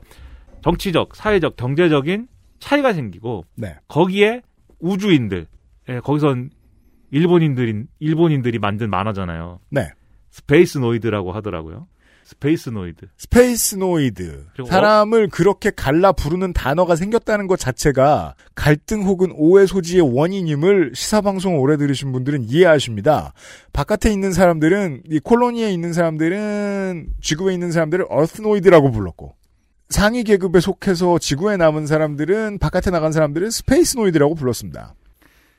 [0.63, 2.27] 정치적 사회적 경제적인
[2.59, 3.75] 차이가 생기고 네.
[3.87, 4.41] 거기에
[4.79, 5.47] 우주인들
[5.89, 6.49] 예, 거기선
[7.11, 9.89] 일본인들이 일본인들이 만든 만화잖아요 네.
[10.31, 11.87] Spacenoid라고 하더라고요
[12.25, 14.47] Spacenoid Spacenoid.
[14.53, 21.59] 그리고 사람을 그렇게 갈라 부르는 단어가 생겼다는 것 자체가 갈등 혹은 오해 소지의 원인임을 시사방송
[21.59, 23.33] 오래 들으신 분들은 이해하십니다.
[23.73, 29.35] 바깥에 있는 사람들은, 이 콜로니에 있는 사람들은, 지구에 있는 사람들을 Earthnoid라고 불렀고,
[29.89, 34.95] 상위 계급에 속해서 지구에 남은 사람들은, 바깥에 나간 사람들은 Spacenoid라고 불렀습니다.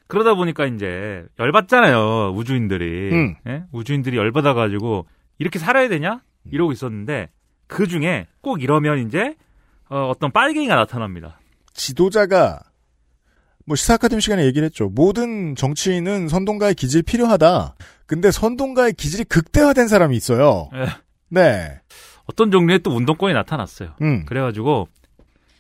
[0.09, 3.37] 그러다 보니까 이제 열받잖아요 우주인들이 음.
[3.47, 3.65] 예?
[3.73, 5.07] 우주인들이 열받아가지고
[5.39, 7.29] 이렇게 살아야 되냐 이러고 있었는데
[7.67, 9.35] 그 중에 꼭 이러면 이제
[9.89, 11.39] 어, 떤 빨갱이가 나타납니다.
[11.73, 12.61] 지도자가
[13.67, 14.89] 뭐 시사 아카데미 시간에 얘기를 했죠.
[14.89, 17.75] 모든 정치인은 선동가의 기질이 필요하다.
[18.07, 20.71] 근데 선동가의 기질이 극대화된 사람이 있어요.
[20.75, 20.87] 예.
[21.29, 21.81] 네.
[22.27, 23.95] 어떤 종류의 또 운동권이 나타났어요.
[24.03, 24.25] 음.
[24.27, 24.89] 그래가지고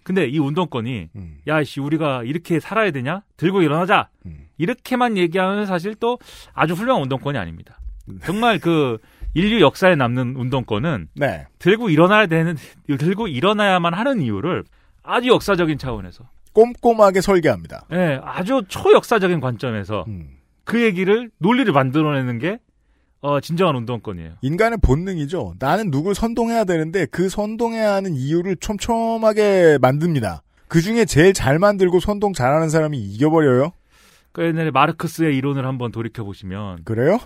[0.07, 1.09] 근데 이 운동권이
[1.49, 4.47] 야씨 우리가 이렇게 살아야 되냐 들고 일어나자 음.
[4.57, 6.21] 이렇게만 얘기하면 사실 또
[6.55, 7.81] 아주 훌륭한 운동권이 아닙니다.
[8.07, 8.15] 네.
[8.25, 8.99] 정말 그
[9.35, 11.47] 인류 역사에 남는 운동권은 네.
[11.59, 14.63] 들고 일어나야 되는 들고 일어나야만 하는 이유를
[15.03, 17.87] 아주 역사적인 차원에서 꼼꼼하게 설계합니다.
[17.91, 20.37] 예, 아주 초역사적인 관점에서 음.
[20.63, 22.61] 그 얘기를 논리를 만들어내는 게
[23.21, 24.35] 어, 진정한 운동권이에요.
[24.43, 25.55] 인간의 본능이죠.
[25.59, 30.43] 나는 누굴 선동해야 되는데 그 선동해야 하는 이유를 촘촘하게 만듭니다.
[30.69, 33.73] 그 중에 제일 잘 만들고 선동 잘하는 사람이 이겨버려요.
[34.33, 37.19] 그 옛날에 마르크스의 이론을 한번 돌이켜 보시면 그래요?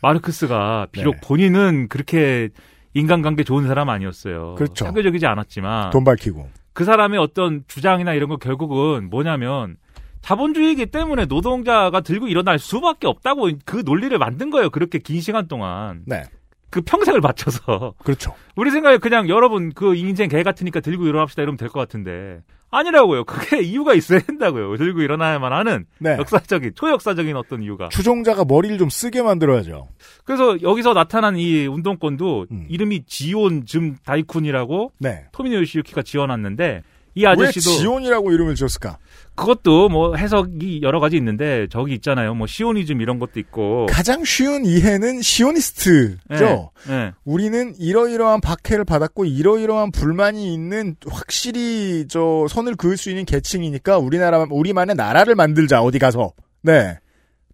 [0.00, 1.20] 마르크스가 비록 네.
[1.22, 2.48] 본인은 그렇게
[2.94, 4.54] 인간관계 좋은 사람 아니었어요.
[4.54, 4.86] 그렇죠.
[4.86, 6.48] 사교적이지 않았지만 돈 밝히고.
[6.72, 9.76] 그 사람의 어떤 주장이나 이런 거 결국은 뭐냐면
[10.22, 14.70] 자본주의이기 때문에 노동자가 들고 일어날 수밖에 없다고 그 논리를 만든 거예요.
[14.70, 16.02] 그렇게 긴 시간 동안.
[16.06, 16.24] 네.
[16.70, 17.94] 그 평생을 바쳐서.
[18.04, 18.34] 그렇죠.
[18.56, 23.24] 우리 생각에 그냥 여러분 그 인생 개 같으니까 들고 일어납시다 이러면 될 것 같은데 아니라고요.
[23.24, 24.76] 그게 이유가 있어야 된다고요.
[24.76, 26.16] 들고 일어나야만 하는 네.
[26.18, 27.88] 역사적인 초역사적인 어떤 이유가.
[27.88, 29.88] 추종자가 머리를 좀 쓰게 만들어야죠.
[30.24, 32.66] 그래서 여기서 나타난 이 운동권도 음.
[32.68, 35.24] 이름이 지온 즘 다이쿤이라고 네.
[35.32, 36.82] 토미노 요시유키가 지어놨는데
[37.14, 38.98] 이왜 아저씨도 지온이라고 이름을 지었을까?
[39.34, 42.34] 그것도 뭐 해석이 여러 가지 있는데 저기 있잖아요.
[42.34, 43.86] 뭐 시오니즘 이런 것도 있고.
[43.86, 46.18] 가장 쉬운 이해는 시오니스트죠.
[46.28, 47.12] 네, 네.
[47.24, 54.44] 우리는 이러이러한 박해를 받았고 이러이러한 불만이 있는 확실히 저 선을 그을 수 있는 계층이니까 우리나라
[54.50, 56.32] 우리만의 나라를 만들자 어디 가서
[56.62, 56.98] 네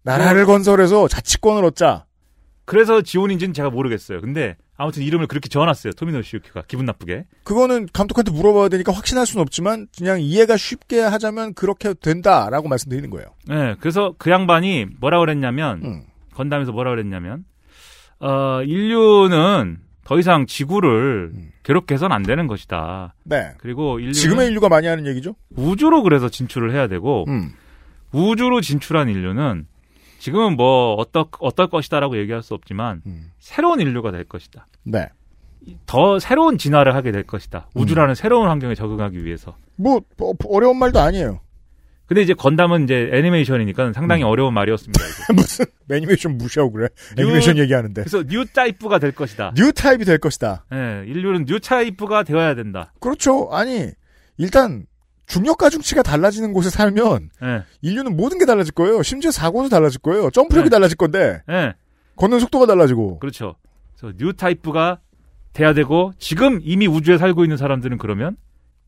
[0.03, 2.07] 나라를 건설해서 자치권을 얻자.
[2.65, 4.21] 그래서 지온인지는 제가 모르겠어요.
[4.23, 5.93] 근데 아무튼 이름을 그렇게 지어놨어요.
[5.93, 7.27] 토미노 시유키가 기분 나쁘게.
[7.45, 13.29] 그거는 감독한테 물어봐야 되니까 확신할 수는 없지만 그냥 이해가 쉽게 하자면 그렇게 된다라고 말씀드리는 거예요.
[13.47, 16.03] 네, 그래서 그 양반이 뭐라 그랬냐면 음.
[16.35, 17.45] 건담에서 뭐라 그랬냐면
[18.19, 23.15] 어, 인류는 더 이상 지구를 괴롭게 해서는 안 되는 것이다.
[23.25, 23.53] 네.
[23.59, 25.35] 그리고 인류 지금의 인류가 많이 하는 얘기죠?
[25.57, 27.53] 우주로 그래서 진출을 해야 되고 음.
[28.13, 29.67] 우주로 진출한 인류는
[30.25, 33.31] 지금은 뭐 어떨 어떨 것이다라고 얘기할 수 없지만 음.
[33.39, 34.67] 새로운 인류가 될 것이다.
[34.83, 35.07] 네.
[35.85, 37.69] 더 새로운 진화를 하게 될 것이다.
[37.75, 39.55] 우주라는 새로운 환경에 적응하기 위해서.
[39.77, 41.41] 뭐 어, 어려운 말도 아니에요.
[42.07, 44.99] 근데 이제 건담은 이제 애니메이션이니까 상당히 어려운 말이었습니다.
[45.37, 46.89] 무슨 애니메이션 무시하고 그래?
[47.19, 48.01] new- 애니메이션 얘기하는데.
[48.03, 49.53] 그래서 Newtype가 될 것이다.
[49.57, 50.65] Newtype이 될 것이다.
[50.73, 52.95] 예, 인류는 Newtype가 되어야 된다.
[52.99, 53.51] 그렇죠.
[53.53, 53.91] 아니
[54.39, 54.87] 일단
[55.27, 59.03] 중력 가중치가 달라지는 곳에 살면 예, 인류는 모든 게 달라질 거예요.
[59.03, 60.31] 심지어 사고도 달라질 거예요.
[60.31, 60.71] 점프력이 네.
[60.71, 61.75] 달라질 건데 예,
[62.17, 63.19] 걷는 속도가 달라지고.
[63.19, 63.57] 그렇죠.
[63.99, 65.01] 그래서 Newtype가
[65.53, 68.37] 돼야 되고 지금 이미 우주에 살고 있는 사람들은 그러면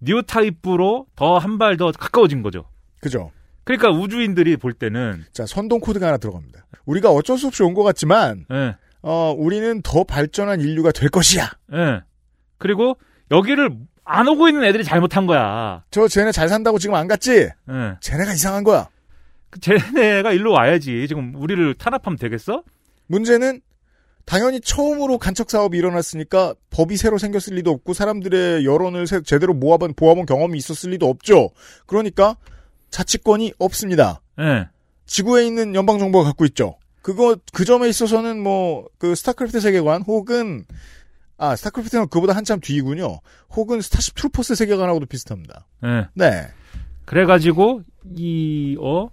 [0.00, 2.64] Newtype로 더 한 발 더 가까워진 거죠.
[3.00, 3.30] 그죠.
[3.64, 6.66] 그러니까 우주인들이 볼 때는 자 선동 코드가 하나 들어갑니다.
[6.84, 11.50] 우리가 어쩔 수 없이 온 것 같지만 예, 어 우리는 더 발전한 인류가 될 것이야.
[11.72, 12.02] 예.
[12.58, 12.96] 그리고
[13.30, 13.70] 여기를
[14.08, 15.82] 안 오고 있는 애들이 잘못한 거야.
[15.90, 17.32] 저 쟤네 잘 산다고 지금 안 갔지?
[17.68, 17.92] 예.
[18.00, 18.88] 쟤네가 이상한 거야.
[19.50, 21.06] 그 쟤네가 일로 와야지.
[21.08, 22.62] 지금 우리를 탄압하면 되겠어?
[23.08, 23.60] 문제는
[24.24, 29.94] 당연히 처음으로 간척 사업이 일어났으니까 법이 새로 생겼을 리도 없고 사람들의 여론을 세- 제대로 모아본
[29.94, 31.50] 보아본 경험이 있었을 리도 없죠.
[31.86, 32.36] 그러니까
[32.90, 34.20] 자치권이 없습니다.
[34.40, 34.68] 예.
[35.06, 36.76] 지구에 있는 연방 정부가 갖고 있죠.
[37.02, 40.64] 그거 그 점에 있어서는 뭐 그 스타크래프트 세계관 혹은
[41.38, 43.20] 아 스타크래프트는 그보다 한참 뒤이군요.
[43.50, 45.66] 혹은 스타쉽 트루퍼스 세계관하고도 비슷합니다.
[45.84, 46.08] 예.
[46.14, 46.48] 네.
[47.04, 47.82] 그래가지고
[48.16, 49.08] 이 어.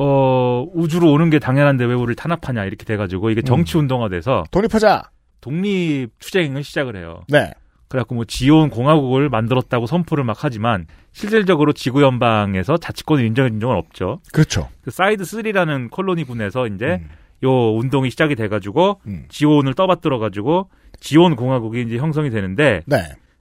[0.00, 5.10] 어, 우주로 오는 게 당연한데 왜 우리를 탄압하냐, 이렇게 돼가지고, 이게 정치 운동화 돼서, 독립하자.
[5.40, 7.22] 독립 투쟁을 시작을 해요.
[7.26, 7.52] 네.
[7.88, 14.20] 그래갖고 뭐 지온 공화국을 만들었다고 선포를 막 하지만, 실질적으로 지구 연방에서 자치권을 인정해준 적은 없죠.
[14.32, 14.68] 그렇죠.
[14.82, 17.02] 그 사이드 3라는 콜로니군에서 이제,
[17.44, 19.26] 요 운동이 시작이 돼가지고, 음.
[19.28, 20.70] 지온을 떠받들어가지고,
[21.00, 22.96] 지온 공화국이 이제 형성이 되는데, 네.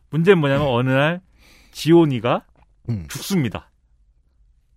[0.09, 1.21] 문제는 뭐냐면 어느 날,
[1.71, 2.43] 지온이가
[2.89, 3.05] 음.
[3.09, 3.69] 죽습니다.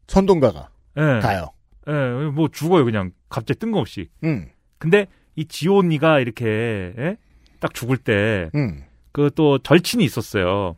[0.07, 1.21] 선동가가 예.
[1.21, 1.51] 가요.
[1.89, 1.93] 예,
[2.33, 4.09] 뭐 죽어요 그냥 갑자기 뜬금없이.
[4.25, 4.49] 음.
[4.79, 5.07] 근데
[5.37, 7.17] 이 지온이가 이렇게 예?
[7.61, 8.85] 딱 죽을 때 음.
[9.13, 10.77] 그또 절친이 있었어요.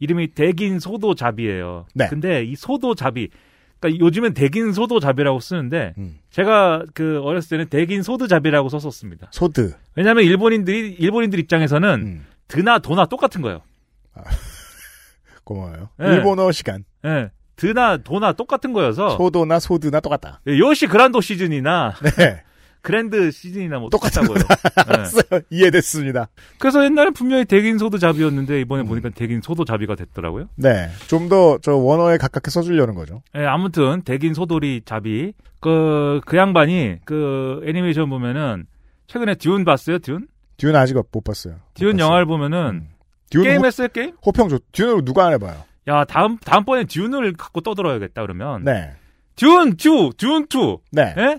[0.00, 1.86] 이름이 대긴 소도잡이에요.
[1.94, 2.08] 네.
[2.08, 3.30] 근데 이 소도잡이
[3.80, 6.18] 그러니까 요즘엔 데긴 소도 자비라고 쓰는데 음.
[6.30, 9.28] 제가 그 어렸을 때는 데긴 소드 자비라고 썼었습니다.
[9.30, 9.74] 소드.
[9.94, 12.26] 왜냐하면 일본인들이 일본인들 입장에서는 음.
[12.48, 13.62] 드나 도나 똑같은 거예요.
[15.44, 15.90] 고마워요.
[16.02, 16.06] 예.
[16.06, 16.84] 일본어 시간.
[17.04, 17.30] 예.
[17.56, 20.40] 드나 도나 똑같은 거여서 소도나 소드나 똑같다.
[20.46, 22.42] 예, 요시 그란도 시즌이나 네.
[22.82, 24.38] grand season이나 뭐 똑같다고요.
[24.86, 25.40] 알았어요.
[25.50, 26.28] 이해됐습니다.
[26.58, 30.48] 그래서 옛날에 분명히 데긴 소드 자비였는데 이번에 보니까 데긴 소도 자비가 됐더라고요.
[30.56, 30.88] 네.
[31.08, 33.22] 좀 더 저 원어에 가깝게 써주려는 거죠.
[33.36, 38.66] 예, 아무튼 대긴 소돌이 잡이 그, 그 양반이 그 애니메이션 보면은
[39.08, 40.28] 최근에 듀운 봤어요, 듀운?
[40.58, 41.56] 듀는 아직 못 봤어요.
[41.74, 42.88] 듀운 영화를 보면은
[43.30, 44.12] 듀는 게임 호- 했어요, 게임?
[44.24, 44.60] 호평 좋.
[44.72, 45.62] 듀는 누가 안 해봐요.
[45.88, 48.62] 야, 다음 다음번에 듀운을 갖고 떠들어야겠다 그러면.
[48.64, 48.92] 네.
[49.36, 50.76] 듀운 2, 듀운 2.
[50.92, 51.14] 네.
[51.16, 51.38] 예?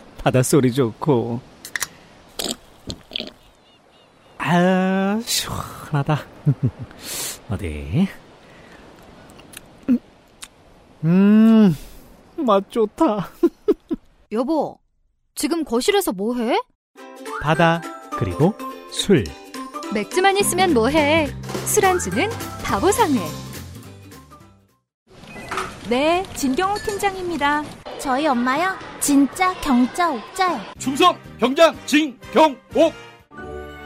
[0.23, 1.39] 바닷소리 좋고.
[4.37, 6.19] 아, 시원하다.
[7.49, 8.07] 어디?
[11.03, 11.75] 음,
[12.37, 13.29] 맛 좋다.
[14.31, 14.77] 여보,
[15.33, 16.59] 지금 거실에서 뭐 해?
[17.41, 18.53] 바다, 그리고
[18.91, 19.23] 술.
[19.93, 21.27] 맥주만 있으면 뭐 해?
[21.65, 22.29] 술안주는
[22.63, 23.19] 바보상회.
[25.89, 27.63] 네, 진경호 팀장입니다.
[28.01, 28.75] 저희 엄마요?
[28.99, 30.59] 진짜 경자 옥자요.
[30.79, 32.93] 충성 경장 진경옥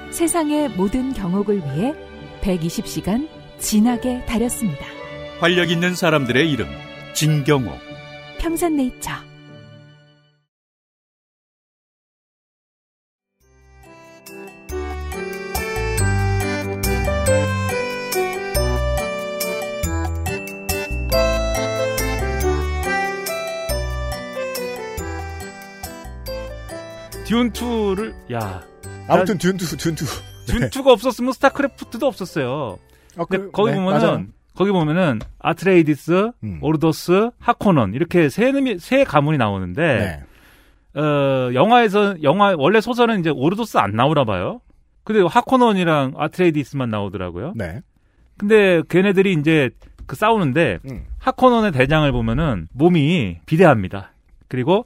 [0.09, 1.93] 세상의 모든 경옥을 위해
[2.41, 3.27] 120시간
[3.59, 4.85] 진하게 다렸습니다.
[5.41, 6.67] 활력 있는 사람들의 이름
[7.13, 7.77] 진경옥
[8.39, 9.34] 평산네이처.
[27.25, 28.61] Dune 2를 야
[29.07, 30.05] 아무튼 듀운투, 듀운투.
[30.45, 32.77] 전투가 없었으면 스타크래프트도 없었어요.
[33.29, 34.25] 근데 거기 네, 보면은 맞아요.
[34.55, 40.23] 거기 보면은 아트레이디스, 오르도스, 하코넌 이렇게 세 놈이 세 가문이 나오는데
[40.95, 44.61] 어 영화에서 영화 원래 소설은 이제 오르도스 안 나오나 봐요.
[45.03, 47.53] 근데 하코넌이랑 아트레이디스만 나오더라고요.
[47.55, 47.81] 네.
[48.37, 49.69] 근데 걔네들이 이제
[50.05, 50.79] 그 싸우는데
[51.19, 54.13] 하코넌의 대장을 보면은 몸이 비대합니다.
[54.47, 54.85] 그리고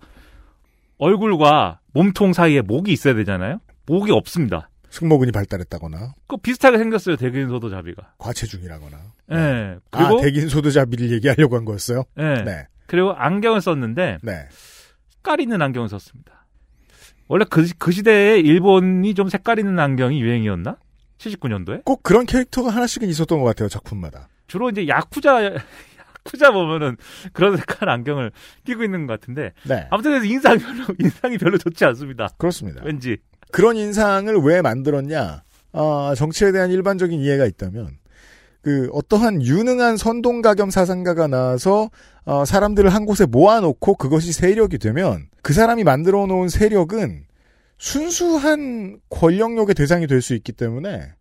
[0.98, 3.60] 얼굴과 몸통 사이에 목이 있어야 되잖아요.
[3.86, 4.70] 목이 없습니다.
[4.90, 7.16] 승모근이 발달했다거나 그 비슷하게 생겼어요.
[7.16, 8.14] 대균소도 자비가.
[8.18, 8.98] 과체중이라거나.
[9.32, 9.78] 예.
[9.92, 12.04] 그리고 아 대긴소드자비를 얘기하려고 한 거였어요.
[12.18, 12.44] 예.
[12.44, 12.68] 네.
[12.88, 14.48] 그리고 안경을 썼는데 네.
[15.10, 16.48] 색깔 있는 안경을 썼습니다.
[17.28, 20.78] 원래 그, 그 시대에 일본이 좀 색깔 있는 안경이 유행이었나?
[21.20, 21.86] 79년도에?
[21.86, 24.30] 꼭 그런 캐릭터가 하나씩은 있었던 것 같아요 작품마다.
[24.48, 25.54] 주로 이제 야쿠자
[26.30, 26.98] 야쿠자 보면은
[27.34, 28.32] 그런 색깔 안경을
[28.66, 29.88] 끼고 있는 것 같은데 네.
[29.90, 32.30] 아무튼 그래서 인상이 별로 인상이 별로 좋지 않습니다.
[32.38, 32.82] 그렇습니다.
[32.84, 33.18] 왠지
[33.52, 35.44] 그런 인상을 왜 만들었냐?
[35.72, 37.98] 아, 정치에 대한 일반적인 이해가 있다면
[38.62, 41.90] 그 어떠한 유능한 선동가겸 사상가가 나와서
[42.26, 47.24] 어, 사람들을 한 곳에 모아놓고 그것이 세력이 되면 그 사람이 만들어 놓은 세력은
[47.78, 51.14] 순수한 권력욕의 대상이 될 수 있기 때문에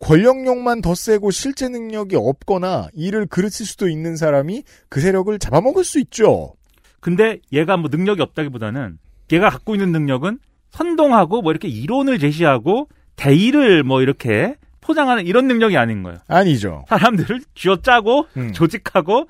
[0.00, 5.98] 권력욕만 더 세고 실제 능력이 없거나 일을 그르칠 수도 있는 사람이 그 세력을 잡아먹을 수
[6.00, 6.54] 있죠.
[7.00, 8.98] 근데 얘가 뭐 능력이 없다기보다는
[9.32, 10.38] 얘가 갖고 있는 능력은
[10.70, 16.18] 선동하고 뭐 이렇게 이론을 제시하고 대의를 뭐 이렇게 포장하는 이런 능력이 아닌 거예요.
[16.28, 16.84] 아니죠.
[16.88, 18.52] 사람들을 쥐어짜고 음.
[18.52, 19.28] 조직하고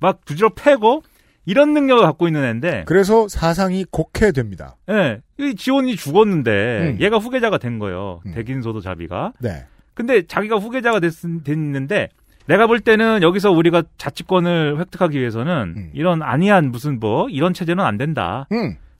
[0.00, 1.02] 막 부지러 패고
[1.46, 4.76] 이런 능력을 갖고 있는 애인데 그래서 사상이 곡해됩니다.
[4.90, 5.20] 예.
[5.38, 7.00] 이 지원이 죽었는데 음.
[7.00, 8.20] 얘가 후계자가 된 거예요.
[8.34, 9.32] 백인소도 자비가.
[9.40, 9.64] 네.
[9.98, 12.08] 근데 자기가 후계자가 됐, 됐는데
[12.46, 15.90] 내가 볼 때는 여기서 우리가 자치권을 획득하기 위해서는 음.
[15.92, 18.46] 이런 아니한 무슨 뭐 이런 체제는 안 된다.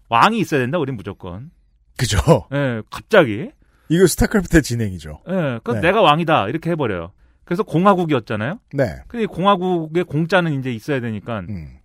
[0.08, 0.76] 왕이 있어야 된다.
[0.76, 1.52] 우린 무조건.
[1.96, 2.18] 그죠.
[2.52, 3.52] 예, 갑자기.
[3.88, 5.20] 이거 스타크래프트의 진행이죠.
[5.28, 5.82] 예, 그 네.
[5.82, 7.12] 내가 왕이다 이렇게 해버려요.
[7.44, 8.58] 그래서 공화국이었잖아요.
[8.74, 8.96] 네.
[9.06, 11.42] 근데 이 공화국의 공짜는 이제 있어야 되니까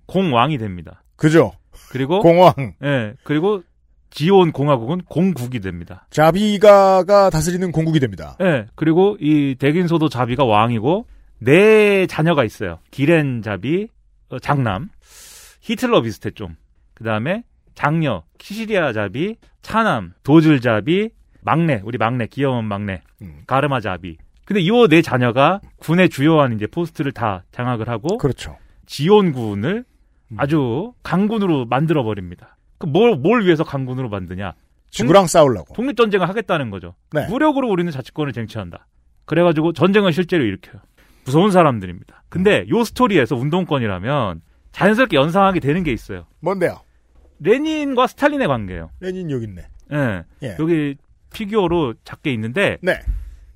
[0.08, 1.04] 공왕이 됩니다.
[1.16, 1.52] 그죠.
[1.92, 2.54] 그리고 공왕.
[2.84, 3.62] 예, 그리고
[4.14, 6.06] 지온 공화국은 공국이 됩니다.
[6.12, 8.38] 자비가가 다스리는 공국이 됩니다.
[8.42, 11.08] 예, 그리고 이 대긴소도 자비가 왕이고
[11.40, 12.78] 네 자녀가 있어요.
[12.92, 13.88] 기렌 자비,
[14.30, 14.90] 어, 장남,
[15.62, 16.56] 히틀러 비슷해 좀.
[16.94, 17.44] 그 다음에
[17.74, 21.10] 장녀, 키시리아 자비, 차남, 도즐 자비,
[21.42, 23.02] 막내, 우리 막내, 귀여운 막내,
[23.48, 24.18] 가르마 자비.
[24.46, 28.58] 근데 요네 자녀가 군의 주요한 이제 포스트를 다 장악을 하고 그렇죠.
[28.86, 29.86] 지온군을
[30.38, 32.58] 아주 강군으로 만들어 버립니다.
[32.84, 34.56] 그 뭘, 뭘 위해서 강군으로 만드냐?
[34.90, 35.74] 지구랑 싸우려고.
[35.74, 36.96] 독립전쟁을 하겠다는 거죠.
[37.14, 37.26] 네.
[37.28, 38.88] 무력으로 우리는 자치권을 쟁취한다.
[39.24, 40.82] 그래가지고 전쟁을 실제로 일으켜요.
[41.24, 42.24] 무서운 사람들입니다.
[42.28, 44.42] 근데 요 스토리에서 운동권이라면
[44.74, 46.26] 자연스럽게 연상하게 되는 게 있어요.
[46.42, 46.82] 뭔데요?
[47.40, 48.90] 레닌과 스탈린의 관계예요.
[49.00, 49.66] 레닌 여기 있네.
[49.94, 50.24] 예.
[50.44, 50.58] 예.
[50.60, 50.96] 여기
[51.34, 53.00] 피규어로 작게 있는데 네.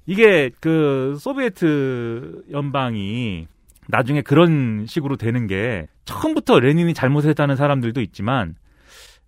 [0.05, 3.47] 이게 그 소비에트 연방이
[3.89, 8.55] 나중에 그런 식으로 되는 게 처음부터 레닌이 잘못했다는 사람들도 있지만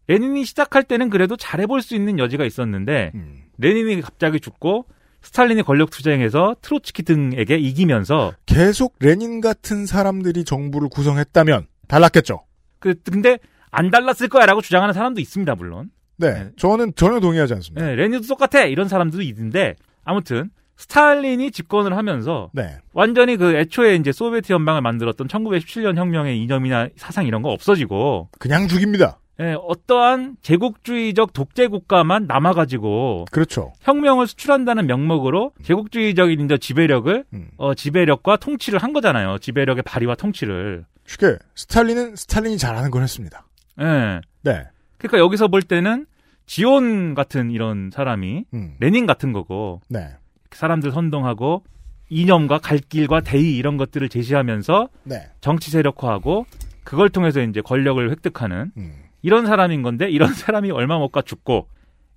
[0.09, 3.43] 레닌이 시작할 때는 그래도 잘해볼 수 있는 여지가 있었는데 음.
[3.59, 4.85] 레닌이 갑자기 죽고
[5.21, 12.41] 스탈린이 권력 투쟁에서 트로츠키 등에게 이기면서 계속 레닌 같은 사람들이 정부를 구성했다면 달랐겠죠.
[12.79, 13.37] 그 근데
[13.69, 15.91] 안 달랐을 거야라고 주장하는 사람도 있습니다 물론.
[16.17, 16.49] 네.
[16.57, 17.85] 저는 전혀 동의하지 않습니다.
[17.85, 22.77] 네, 레닌도 똑같아 이런 사람들도 있는데 아무튼 스탈린이 집권을 하면서 네.
[22.93, 28.67] 완전히 그 애초에 이제 소비에트 연방을 만들었던 1917년 혁명의 이념이나 사상 이런 거 없어지고 그냥
[28.67, 29.19] 죽입니다.
[29.41, 33.73] 예, 어떠한 제국주의적 독재 국가만 남아 가지고 그렇죠.
[33.81, 37.23] 혁명을 수출한다는 명목으로 제국주의적인 이제 지배력을
[37.57, 39.37] 어, 지배력과 통치를 한 거잖아요.
[39.39, 40.85] 지배력의 발휘와 통치를.
[41.05, 43.45] 쉽게 스탈린은 스탈린이 잘하는 걸 했습니다.
[43.81, 44.21] 예.
[44.43, 44.67] 네.
[44.97, 46.05] 그러니까 여기서 볼 때는
[46.45, 48.75] 지온 같은 이런 사람이 음.
[48.79, 50.09] 레닌 같은 거고 네.
[50.51, 51.63] 사람들 선동하고
[52.09, 55.29] 이념과 갈 길과 대의 이런 것들을 제시하면서 네.
[55.41, 56.45] 정치 세력화하고
[56.83, 58.93] 그걸 통해서 이제 권력을 획득하는 음.
[59.21, 61.67] 이런 사람인 건데 이런 사람이 얼마 못 가 죽고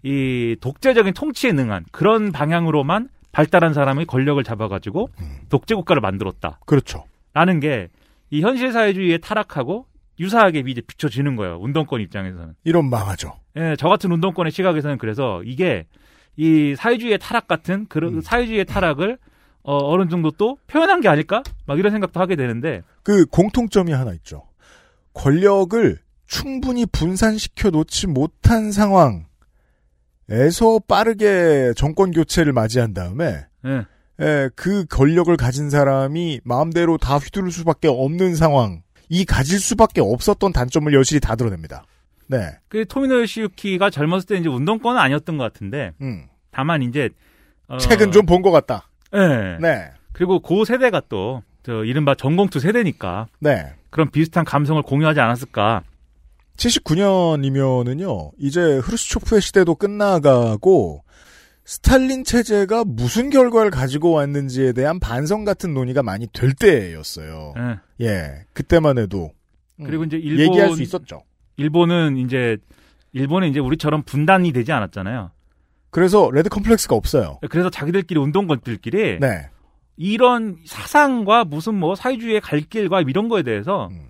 [0.03, 5.09] 이 독재적인 통치에 능한 그런 방향으로만 발달한 사람이 권력을 잡아가지고
[5.49, 6.59] 독재 국가를 만들었다.
[6.67, 7.05] 그렇죠.
[7.35, 7.89] 라는 게
[8.35, 9.85] 이 현실 사회주의에 타락하고
[10.19, 11.59] 유사하게 이제 비춰지는 거예요.
[11.61, 12.55] 운동권 입장에서는.
[12.65, 13.35] 이런 망하죠.
[13.59, 15.85] 예, 저 같은 운동권의 시각에서는 그래서 이게
[16.39, 19.19] 이 사회주의의 타락 같은 그런 사회주의의 타락을
[19.65, 21.43] 어, 어느 정도 또 표현한 게 아닐까?
[21.67, 24.45] 막 이런 생각도 하게 되는데 그 공통점이 하나 있죠.
[25.13, 25.99] 권력을
[26.37, 29.27] 충분히 분산시켜 놓지 못한 상황에서
[30.89, 33.85] 빠르게 정권 교체를 맞이한 다음에 예.
[34.25, 40.53] 에, 그 권력을 가진 사람이 마음대로 다 휘두를 수밖에 없는 상황, 이 가질 수밖에 없었던
[40.55, 41.85] 단점을 여실히 다 드러냅니다.
[42.29, 42.53] 네.
[42.69, 46.25] 그 토미노 요시유키가 젊었을 때 이제 운동권은 아니었던 것 같은데 음.
[46.51, 47.11] 다만 이제
[47.79, 48.89] 책은 좀 본 것 같다.
[49.13, 49.59] 네.
[49.61, 49.91] 네.
[50.13, 53.27] 그리고 그 세대가 또, 저, 이른바 전공투 세대니까.
[53.41, 53.75] 네.
[53.91, 55.83] 그런 비슷한 감성을 공유하지 않았을까.
[56.57, 61.05] 79년이면은요, 이제 흐루쇼프의 시대도 끝나가고,
[61.65, 67.55] 스탈린 체제가 무슨 결과를 가지고 왔는지에 대한 반성 같은 논의가 많이 될 때였어요.
[67.57, 68.07] 네.
[68.07, 68.45] 예.
[68.53, 69.31] 그때만 해도.
[69.77, 70.47] 음, 그리고 이제 일본.
[70.47, 71.23] 얘기할 수 있었죠.
[71.57, 72.57] 일본은 이제,
[73.13, 75.31] 일본은 이제 우리처럼 분단이 되지 않았잖아요.
[75.91, 77.39] 그래서 레드 컴플렉스가 없어요.
[77.51, 79.51] 그래서 자기들끼리 운동권들끼리 네.
[79.97, 84.09] 이런 사상과 무슨 뭐 사회주의의 갈 길과 이런 거에 대해서 음.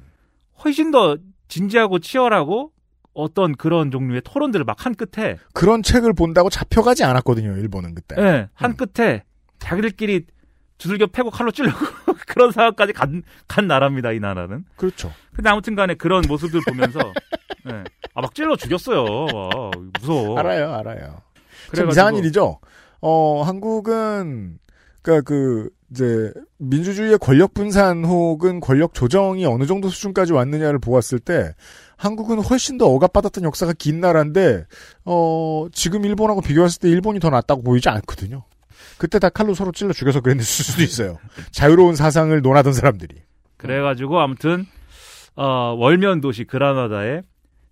[0.65, 1.17] 훨씬 더
[1.53, 2.73] 진지하고 치열하고
[3.13, 8.17] 어떤 그런 종류의 토론들을 막 한 끝에 그런 책을 본다고 잡혀가지 않았거든요, 일본은 그때.
[8.19, 8.47] 예, 음.
[8.55, 9.23] 한 끝에
[9.59, 10.25] 자기들끼리
[10.79, 11.77] 두들겨 패고 칼로 찔르고
[12.27, 14.65] 그런 상황까지 간, 간 나라입니다, 이 나라는.
[14.77, 15.13] 그렇죠.
[15.35, 17.01] 근데 아무튼 간에 그런 모습들 보면서
[17.71, 17.85] 예.
[18.15, 19.05] 아, 막 찔러 죽였어요.
[19.05, 20.39] 와, 무서워.
[20.39, 21.21] 알아요, 알아요.
[21.75, 22.59] 참 그래가지고- 이상한 일이죠.
[23.03, 24.59] 어, 한국은,
[25.03, 31.55] 그니까 그, 이제, 민주주의의 권력 분산 혹은 권력 조정이 어느 정도 수준까지 왔느냐를 보았을 때,
[31.97, 34.65] 한국은 훨씬 더 억압받았던 역사가 긴 나라인데,
[35.05, 38.45] 어, 지금 일본하고 비교했을 때 일본이 더 낫다고 보이지 않거든요.
[38.99, 41.19] 그때 다 칼로 서로 찔러 죽여서 그랬을 수도 있어요.
[41.51, 43.17] 자유로운 사상을 논하던 사람들이.
[43.57, 44.67] 그래가지고 아무튼
[45.35, 47.23] 어, 월면 도시 그라나다의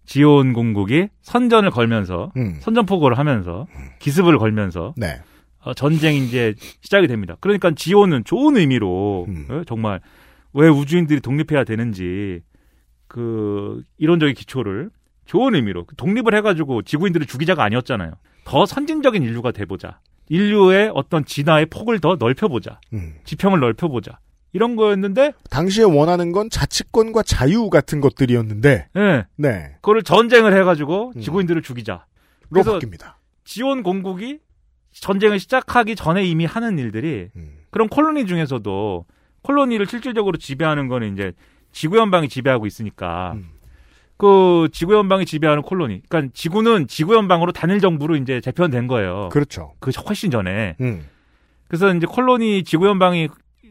[0.07, 2.59] 지온 공국이 선전을 걸면서 음.
[2.61, 3.66] 선전포고를 하면서
[4.01, 5.20] 기습을 걸면서 네.
[5.62, 7.36] 어, 전쟁이 이제 시작이 됩니다.
[7.40, 9.46] 그러니까 지온은 좋은 의미로 음.
[9.50, 10.00] 어, 정말
[10.52, 12.40] 왜 우주인들이 독립해야 되는지
[13.06, 14.90] 그 이론적인 기초를
[15.26, 18.12] 좋은 의미로 독립을 해가지고 지구인들을 죽이자가 아니었잖아요.
[18.44, 20.00] 더 선진적인 인류가 돼보자.
[20.28, 22.80] 인류의 어떤 진화의 폭을 더 넓혀보자.
[22.92, 23.14] 음.
[23.24, 24.18] 지평을 넓혀보자.
[24.52, 29.24] 이런 거였는데 당시에 원하는 건 자치권과 자유 같은 것들이었는데, 예.
[29.36, 29.72] 네.
[29.76, 31.92] 그거를 전쟁을 해가지고 지구인들을 죽이자.
[31.92, 32.00] 로
[32.50, 33.14] 그래서 바뀝니다.
[33.44, 34.40] 지온 공국이
[34.93, 37.59] 전쟁을 시작하기 전에 이미 하는 일들이 음.
[37.70, 39.05] 그런 콜로니 중에서도
[39.43, 41.32] 콜로니를 실질적으로 지배하는 거는 이제
[41.72, 43.51] 지구 연방이 지배하고 있으니까 음.
[44.16, 46.03] 그 지구 연방이 지배하는 콜로니.
[46.09, 49.30] 그러니까 지구는 지구 연방으로 단일 정부로 이제 재편된 거예요.
[49.32, 49.72] 그렇죠.
[49.80, 50.76] 그 훨씬 전에.
[50.80, 51.07] 음.
[51.68, 53.28] 그래서 이제 콜로니 지구 연방이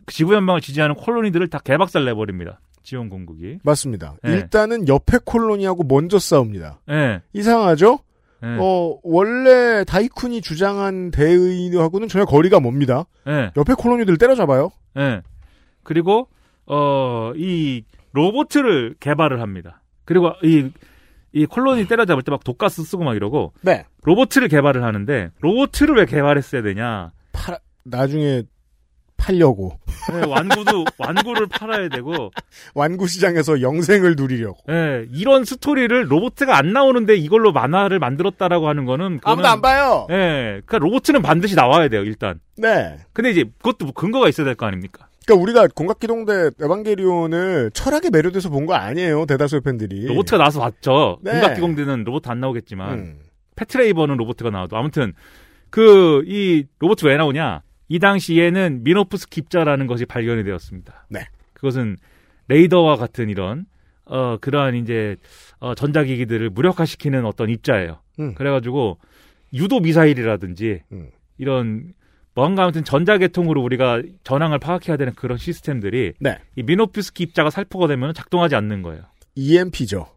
[0.08, 2.62] 지구 연방을 지지하는 콜로니들을 다 개박살 내버립니다.
[2.82, 3.60] 지원 공국이.
[3.64, 4.16] 맞습니다.
[4.24, 4.32] 네.
[4.32, 6.80] 일단은 옆에 콜로니하고 먼저 싸웁니다.
[6.90, 7.22] 예.
[7.34, 8.00] 이상하죠?
[8.44, 8.58] 예.
[8.60, 13.06] 어, 원래 다이쿤이 주장한 대의하고는 전혀 거리가 멉니다.
[13.28, 13.52] 예.
[13.58, 14.72] 옆에 콜로니들 때려잡아요.
[14.98, 15.22] 예.
[15.84, 16.28] 그리고
[16.66, 17.84] 어 이
[18.14, 19.82] 로봇을 개발을 합니다.
[20.06, 20.70] 그리고 이
[21.32, 23.86] 이 콜로니 때려잡을 때 막 독가스 쓰고 막 이러고 네.
[24.04, 27.12] 로봇을 개발을 하는데 로봇을 왜 개발했어야 되냐?
[27.34, 28.42] 팔 나중에
[29.20, 29.78] 팔려고
[30.14, 32.32] 예, 완구도 완구를 팔아야 되고
[32.74, 34.58] 완구 시장에서 영생을 누리려고.
[34.70, 40.08] 예, 이런 스토리를 로봇가 안 나오는데 이걸로 만화를 만들었다라고 하는 거는 아무도 안 봐요.
[40.10, 42.40] 예, 그러니까 로봇은 반드시 나와야 돼요 일단.
[42.58, 42.98] 네.
[43.14, 45.08] 근데 이제 그것도 뭐 근거가 있어야 될 거 아닙니까?
[45.26, 49.26] 그러니까 우리가 공각기동대 에반게리온을 철학에 매료돼서 본 거 아니에요.
[49.28, 50.08] 대다수의 팬들이.
[50.08, 51.20] 로봇가 나와서 봤죠.
[51.22, 51.34] 네.
[51.34, 53.20] 공각기공대는 로봇 안 나오겠지만 음.
[53.56, 55.14] 패트레이버는 로봇가 나와도 아무튼
[55.70, 57.62] 그 이 로봇 왜 나오냐?
[57.90, 61.08] 이 당시에는 미노프스키 입자라는 것이 발견이 되었습니다.
[61.10, 61.28] 네.
[61.54, 61.98] 그것은
[62.48, 63.66] 레이더와 같은 이런
[64.06, 65.18] 어 그러한 이제
[65.60, 68.00] 어 전자기기들을 무력화시키는 어떤 입자예요.
[68.20, 68.36] 음.
[68.36, 69.00] 그래가지고
[69.54, 71.10] 유도 미사일이라든지 음.
[71.38, 71.94] 이런
[72.36, 76.38] 뭔가 아무튼 전자계통으로 우리가 전황을 파악해야 되는 그런 시스템들이 네.
[76.56, 79.04] 이 미노프스키 입자가 살포가 되면 작동하지 않는 거예요.
[79.36, 80.08] EMP죠.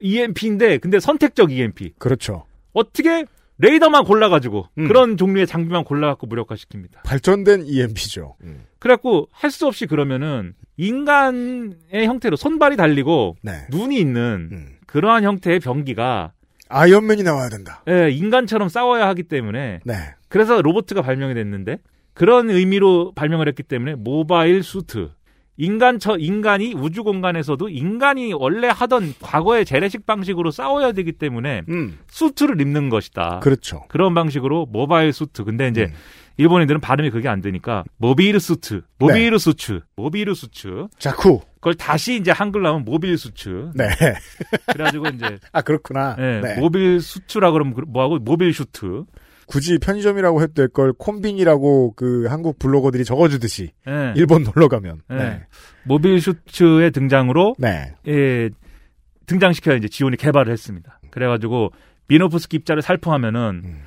[0.00, 1.94] EMP인데 근데 선택적 EMP.
[1.98, 2.44] 그렇죠.
[2.72, 3.24] 어떻게
[3.58, 4.88] 레이더만 골라가지고 음.
[4.88, 7.02] 그런 종류의 장비만 골라갖고 무력화시킵니다.
[7.04, 8.36] 발전된 EMP죠.
[8.78, 13.66] 그래갖고 할 수 없이 그러면은 인간의 형태로 손발이 달리고 네.
[13.70, 16.32] 눈이 있는 그러한 형태의 병기가
[16.68, 17.82] 아이언맨이 나와야 된다.
[17.88, 19.94] 예, 인간처럼 싸워야 하기 때문에 네.
[20.28, 21.78] 그래서 로보트가 발명이 됐는데
[22.14, 25.10] 그런 의미로 발명을 했기 때문에 모바일 수트
[25.56, 31.62] 인간 처 인간이 우주 공간에서도 인간이 원래 하던 과거의 재래식 방식으로 싸워야 되기 때문에
[32.08, 33.36] 수트를 입는 것이다.
[33.36, 33.40] 음.
[33.40, 33.84] 그렇죠.
[33.88, 35.44] 그런 방식으로 mobile suit.
[35.44, 35.92] 근데 이제
[36.36, 40.88] 일본인들은 발음이 그게 안 되니까 モビルスーツ, モビルスーツ, モビルスーツ.
[40.98, 41.40] 자쿠.
[41.54, 43.70] 그걸 다시 이제 한글로 하면 모빌 수츠.
[43.74, 43.88] 네.
[44.72, 46.16] 그래가지고 이제 아 그렇구나.
[46.18, 46.58] 예, 네.
[46.58, 49.04] 모빌 수츠라 그러면 그- 뭐하고 mobile suit.
[49.46, 54.12] 굳이 편의점이라고 해도 될 걸 콤빈이라고 그 한국 블로거들이 적어주듯이 예.
[54.16, 55.02] 일본 놀러 가면.
[55.10, 55.14] 예.
[55.14, 55.42] 네.
[55.84, 57.94] 모빌 슈츠의 등장으로 네.
[58.08, 58.50] 예,
[59.26, 61.00] 등장시켜야 이제 지온이 개발을 했습니다.
[61.10, 61.72] 그래가지고
[62.08, 63.82] 미노프스키 입자를 살포하면은 음.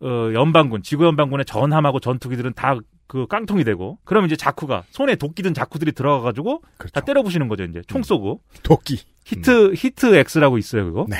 [0.00, 2.78] 어, 연방군, 지구 연방군의 전함하고 전투기들은 다
[3.08, 6.62] 그 깡통이 되고, 그럼 이제 자쿠가 손에 도끼 든 자쿠들이 들어가가지고
[6.94, 8.40] 다 때려 부시는 거죠 이제 총 쏘고.
[8.62, 9.00] 도끼.
[9.26, 11.04] heat heat axe라고 있어요 그거.
[11.10, 11.16] 네.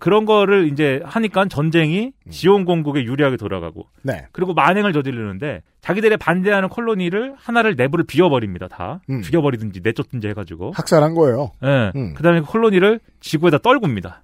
[0.00, 4.26] 그런 거를 이제 하니까 전쟁이 지온 공국에 유리하게 돌아가고 네.
[4.32, 9.22] 그리고 만행을 저지르는데 자기들의 반대하는 콜로니를 하나를 내부를 비워버립니다 다 음.
[9.22, 11.52] 죽여버리든지 내쫓든지 해가지고 학살한 거예요.
[11.64, 11.92] 예.
[11.96, 12.14] 음.
[12.14, 14.22] 그다음에 콜로니를 지구에다 떨굽니다.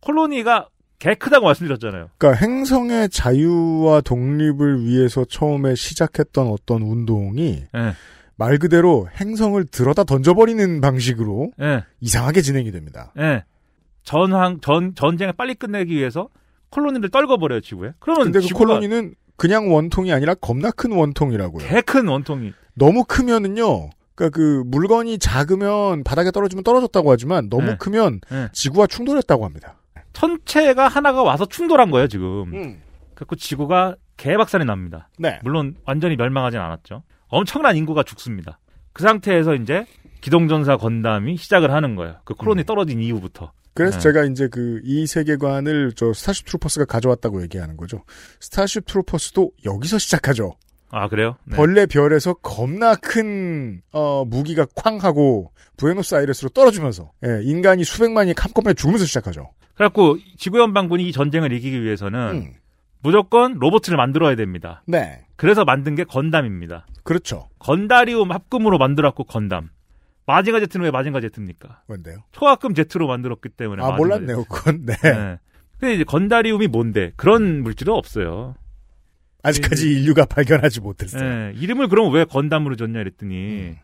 [0.00, 0.68] 콜로니가
[0.98, 2.10] 개 크다고 말씀드렸잖아요.
[2.16, 7.92] 그러니까 행성의 자유와 독립을 위해서 처음에 시작했던 어떤 운동이 예.
[8.36, 11.84] 말 그대로 행성을 들어다 던져버리는 방식으로 예.
[12.00, 13.12] 이상하게 진행이 됩니다.
[13.18, 13.44] 예.
[14.04, 16.28] 전황 전 전쟁을 빨리 끝내기 위해서
[16.70, 17.92] 콜로니를 떨궈버려요 지구에.
[17.98, 21.66] 그러면 근데 그 콜로니는 그냥 원통이 아니라 겁나 큰 원통이라고요.
[21.66, 22.52] 개 큰 원통이.
[22.74, 23.90] 너무 크면은요.
[24.14, 27.76] 그러니까 그 물건이 작으면 바닥에 떨어지면 떨어졌다고 하지만 너무 네.
[27.78, 28.48] 크면 네.
[28.52, 29.74] 지구와 충돌했다고 합니다.
[30.12, 32.52] 천체가 하나가 와서 충돌한 거예요 지금.
[32.54, 32.82] 음.
[33.14, 35.08] 그래서 지구가 개박살이 납니다.
[35.18, 35.40] 네.
[35.42, 37.02] 물론 완전히 멸망하진 않았죠.
[37.28, 38.58] 엄청난 인구가 죽습니다.
[38.92, 39.86] 그 상태에서 이제
[40.24, 42.16] 기동전사 건담이 시작을 하는 거예요.
[42.24, 43.52] 그 콜로니 떨어진 이후부터.
[43.74, 44.02] 그래서 네.
[44.04, 48.04] 제가 이제 그 이 세계관을 저 스타쉽 트루퍼스가 가져왔다고 얘기하는 거죠.
[48.40, 50.54] 스타쉽 트루퍼스도 여기서 시작하죠.
[50.90, 51.36] 아 그래요?
[51.44, 51.56] 네.
[51.56, 59.04] 벌레 별에서 겁나 큰 어, 무기가 쾅 하고 부에노스아이레스로 떨어지면서 예, 인간이 수백만이 한꺼번에 죽으면서
[59.04, 59.50] 시작하죠.
[59.74, 62.52] 그래갖고 지구연방군이 이 전쟁을 이기기 위해서는 음.
[63.02, 64.82] 무조건 로봇을 만들어야 됩니다.
[64.86, 66.86] 네, 그래서 만든 게 건담입니다.
[67.02, 67.50] 그렇죠.
[67.58, 69.68] 건다리움 합금으로 만들었고 건담.
[70.26, 71.82] 마징가 제트는 왜 마징가 제트입니까?
[71.86, 72.18] 뭔데요?
[72.32, 73.82] 초합금 제트로 만들었기 때문에.
[73.82, 74.44] 아 몰랐네요.
[74.44, 74.86] 그건.
[74.86, 74.94] 네.
[75.02, 75.38] 네.
[75.78, 77.12] 근데 이제 건다리움이 뭔데?
[77.16, 78.54] 그런 물질은 없어요.
[79.42, 81.22] 아직까지 인류가 발견하지 못했어요.
[81.22, 81.52] 네.
[81.56, 83.74] 이름을 그럼 왜 건담으로 줬냐 이랬더니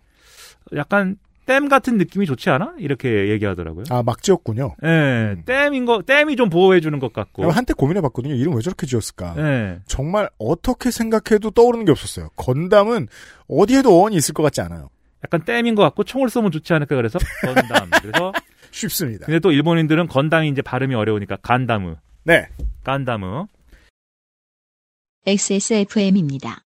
[0.74, 2.74] 약간 댐 같은 느낌이 좋지 않아?
[2.78, 3.84] 이렇게 얘기하더라고요.
[3.90, 4.76] 아, 막 지었군요.
[4.84, 7.50] 예, 댐인 거, 댐이 좀 보호해주는 것 같고.
[7.50, 8.34] 한때 고민해봤거든요.
[8.34, 9.34] 이름 왜 저렇게 지었을까?
[9.36, 9.80] 예.
[9.86, 12.28] 정말 어떻게 생각해도 떠오르는 게 없었어요.
[12.36, 13.08] 건담은
[13.48, 14.90] 어디에도 어원이 있을 것 같지 않아요.
[15.24, 17.90] 약간 댐인 것 같고 총을 쏘면 좋지 않을까 그래서 건담.
[18.00, 18.32] 그래서
[18.70, 19.26] 쉽습니다.
[19.26, 21.96] 근데 또 일본인들은 건담이 이제 발음이 어려우니까 간다무.
[22.24, 22.48] 네.
[22.84, 23.46] 간다무.
[25.26, 26.62] XSFM입니다.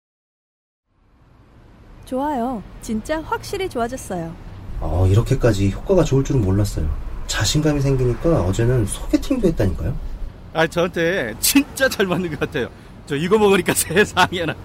[2.06, 2.64] 좋아요.
[2.82, 4.36] 진짜 확실히 좋아졌어요.
[4.80, 6.90] 어, 이렇게까지 효과가 좋을 줄은 몰랐어요.
[7.28, 9.96] 자신감이 생기니까 어제는 소개팅도 했다니까요.
[10.54, 12.70] 아, 저한테 진짜 잘 맞는 것 같아요.
[13.10, 14.56] 저 이거 먹으니까 세상에나.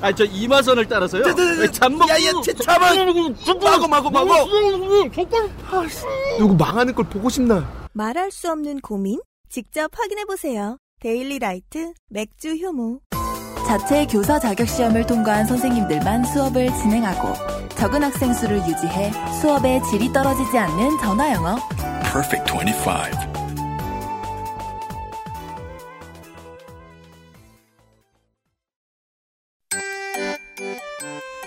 [0.00, 1.22] 아, 저 이마선을 따라서요.
[1.70, 2.08] 잠먹.
[2.08, 2.32] 야야,
[2.64, 4.28] 잠은 마고 마고 마고.
[6.38, 7.88] 누구 망하는 걸 보고 싶나?
[7.92, 9.20] 말할 수 없는 고민?
[9.50, 10.78] 직접 확인해 보세요.
[11.00, 13.00] 데일리 라이트 맥주 효모.
[13.66, 17.34] 자체 교사 자격 시험을 통과한 선생님들만 수업을 진행하고
[17.76, 21.56] 적은 학생 수를 유지해 수업의 질이 떨어지지 않는 전화 영어.
[22.10, 23.29] Perfect 25.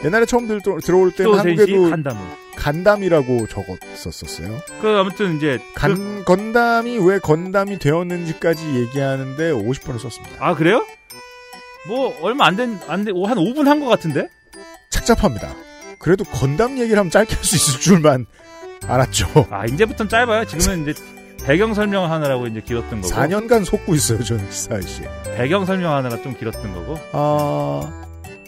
[0.04, 2.20] 옛날에 처음 들, 들어올 때는 한국에도 간다무.
[2.56, 4.62] 간담이라고 적었었어요.
[4.82, 10.36] 그 아무튼 이제 간 건담이 왜 건담이 되었는지까지 얘기하는데 50분을 썼습니다.
[10.39, 10.86] 아 그래요?
[11.88, 14.30] 뭐 얼마 안 된 안된한 5분 한 것 같은데?
[14.89, 15.54] 착잡합니다.
[15.99, 18.26] 그래도 건담 얘기를 하면 짧게 할 수 있을 줄만
[18.88, 19.47] 알았죠.
[19.49, 20.45] 아 이제부터는 짧아요.
[20.45, 20.93] 지금은 이제
[21.45, 23.14] 배경 설명하느라고 이제 길었던 거고.
[23.14, 25.01] 4년간 속고 있어요, 저는 시사이 씨.
[25.36, 26.97] 배경 설명하느라 좀 길었던 거고.
[27.12, 28.04] 아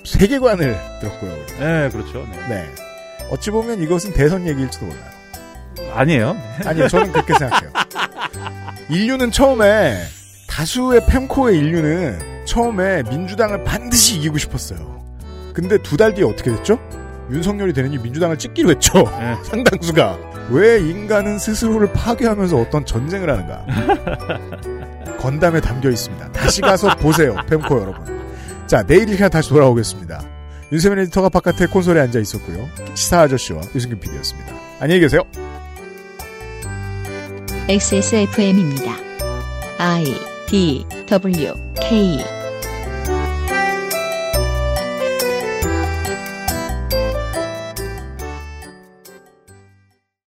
[0.05, 1.31] 세계관을 들었고요.
[1.31, 1.45] 우리.
[1.59, 2.27] 네, 그렇죠.
[2.31, 2.47] 네.
[2.49, 2.65] 네.
[3.31, 5.95] 어찌 보면 이것은 대선 얘기일지도 몰라요.
[5.95, 6.37] 아니에요.
[6.65, 7.71] 아니요, 저는 그렇게 생각해요.
[8.89, 10.03] 인류는 처음에
[10.47, 15.03] 다수의 펜코의 인류는 처음에 민주당을 반드시 이기고 싶었어요.
[15.53, 16.77] 근데 두 달 뒤에 어떻게 됐죠?
[17.31, 18.93] 윤석열이 되느니 민주당을 찍기로 했죠.
[19.19, 19.35] 네.
[19.43, 20.17] 상당수가.
[20.51, 23.65] 왜 인간은 스스로를 파괴하면서 어떤 전쟁을 하는가?
[25.17, 26.31] 건담에 담겨 있습니다.
[26.33, 28.24] 다시 가서 보세요, 펜코 여러분.
[28.67, 30.27] 자, 내일 이 시간 다시 돌아오겠습니다.
[30.71, 32.67] 윤세민 에디터가 바깥에 콘솔에 앉아 있었고요.
[32.95, 34.55] 시사 아저씨와 유승균 PD였습니다.
[34.79, 35.21] 안녕히 계세요.
[37.69, 38.95] XSFM입니다.
[39.77, 40.05] I
[40.47, 42.34] D W K